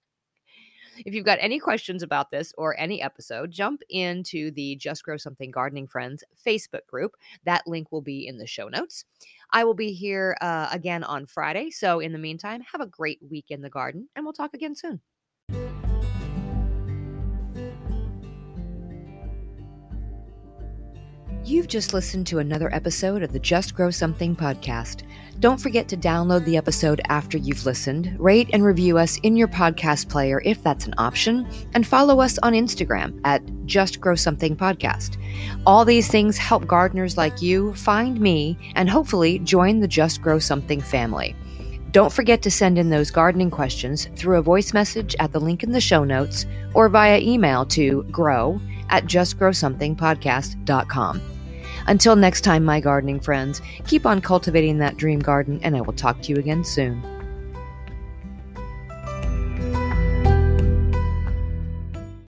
If 1.05 1.15
you've 1.15 1.25
got 1.25 1.39
any 1.41 1.59
questions 1.59 2.03
about 2.03 2.31
this 2.31 2.53
or 2.57 2.79
any 2.79 3.03
episode, 3.03 3.51
jump 3.51 3.83
into 3.91 4.51
the 4.53 4.77
Just 4.77 5.05
Grow 5.05 5.17
Something 5.17 5.51
Gardening 5.51 5.89
Friends 5.89 6.23
Facebook 6.47 6.87
group. 6.87 7.17
That 7.45 7.67
link 7.67 7.91
will 7.91 8.03
be 8.03 8.27
in 8.27 8.39
the 8.39 8.47
show 8.47 8.69
notes. 8.69 9.05
I 9.53 9.65
will 9.65 9.75
be 9.75 9.93
here 9.93 10.37
uh, 10.41 10.69
again 10.73 11.05
on 11.05 11.27
Friday. 11.27 11.71
So, 11.71 12.01
in 12.01 12.13
the 12.13 12.19
meantime, 12.19 12.63
have 12.73 12.81
a 12.81 12.87
great 12.87 13.19
week 13.29 13.47
in 13.51 13.63
the 13.63 13.71
garden, 13.71 14.09
and 14.15 14.25
we'll 14.25 14.33
talk 14.33 14.55
again 14.55 14.75
soon. 14.75 15.01
You've 21.45 21.67
just 21.67 21.93
listened 21.93 22.29
to 22.29 22.39
another 22.39 22.73
episode 22.73 23.25
of 23.25 23.33
the 23.33 23.41
Just 23.41 23.75
Grow 23.75 23.91
Something 23.91 24.37
podcast. 24.37 25.03
Don't 25.41 25.61
forget 25.61 25.89
to 25.89 25.97
download 25.97 26.45
the 26.45 26.57
episode 26.57 27.01
after 27.09 27.37
you've 27.37 27.67
listened, 27.67 28.15
rate 28.21 28.49
and 28.53 28.65
review 28.65 28.97
us 28.97 29.19
in 29.25 29.37
your 29.37 29.49
podcast 29.49 30.09
player 30.09 30.41
if 30.45 30.63
that's 30.63 30.87
an 30.87 30.95
option, 30.99 31.49
and 31.75 31.85
follow 31.85 32.21
us 32.21 32.39
on 32.45 32.53
Instagram 32.53 33.21
at 33.25 33.43
Just 33.67 34.01
Grow 34.01 34.15
Something 34.15 34.55
Podcast. 34.55 35.17
All 35.67 35.85
these 35.85 36.07
things 36.07 36.39
help 36.39 36.69
gardeners 36.69 37.17
like 37.17 37.43
you 37.43 37.75
find 37.75 38.21
me 38.21 38.57
and 38.77 38.89
hopefully 38.89 39.41
join 39.41 39.81
the 39.81 39.89
Just 39.89 40.23
Grow 40.23 40.39
Something 40.39 40.81
family. 40.81 41.35
Don't 41.91 42.13
forget 42.13 42.41
to 42.43 42.53
send 42.53 42.79
in 42.79 42.89
those 42.89 43.11
gardening 43.11 43.51
questions 43.51 44.09
through 44.15 44.39
a 44.39 44.43
voice 44.43 44.73
message 44.73 45.17
at 45.19 45.33
the 45.33 45.41
link 45.41 45.65
in 45.65 45.73
the 45.73 45.81
show 45.81 46.05
notes 46.05 46.47
or 46.73 46.89
via 46.89 47.19
email 47.19 47.67
to 47.67 48.05
grow 48.05 48.61
at 48.93 49.07
justgrowsomethingpodcast.com. 49.07 51.23
Until 51.89 52.15
next 52.15 52.43
time, 52.43 52.65
my 52.65 52.79
gardening 52.79 53.19
friends, 53.19 53.61
keep 53.89 54.07
on 54.07 54.21
cultivating 54.21 54.79
that 54.79 54.97
dream 54.97 55.19
garden, 55.19 55.59
and 55.65 55.77
I 55.77 55.81
will 55.81 55.95
talk 55.95 56.23
to 56.23 56.31
you 56.31 56.37
again 56.37 56.63
soon. 56.63 57.03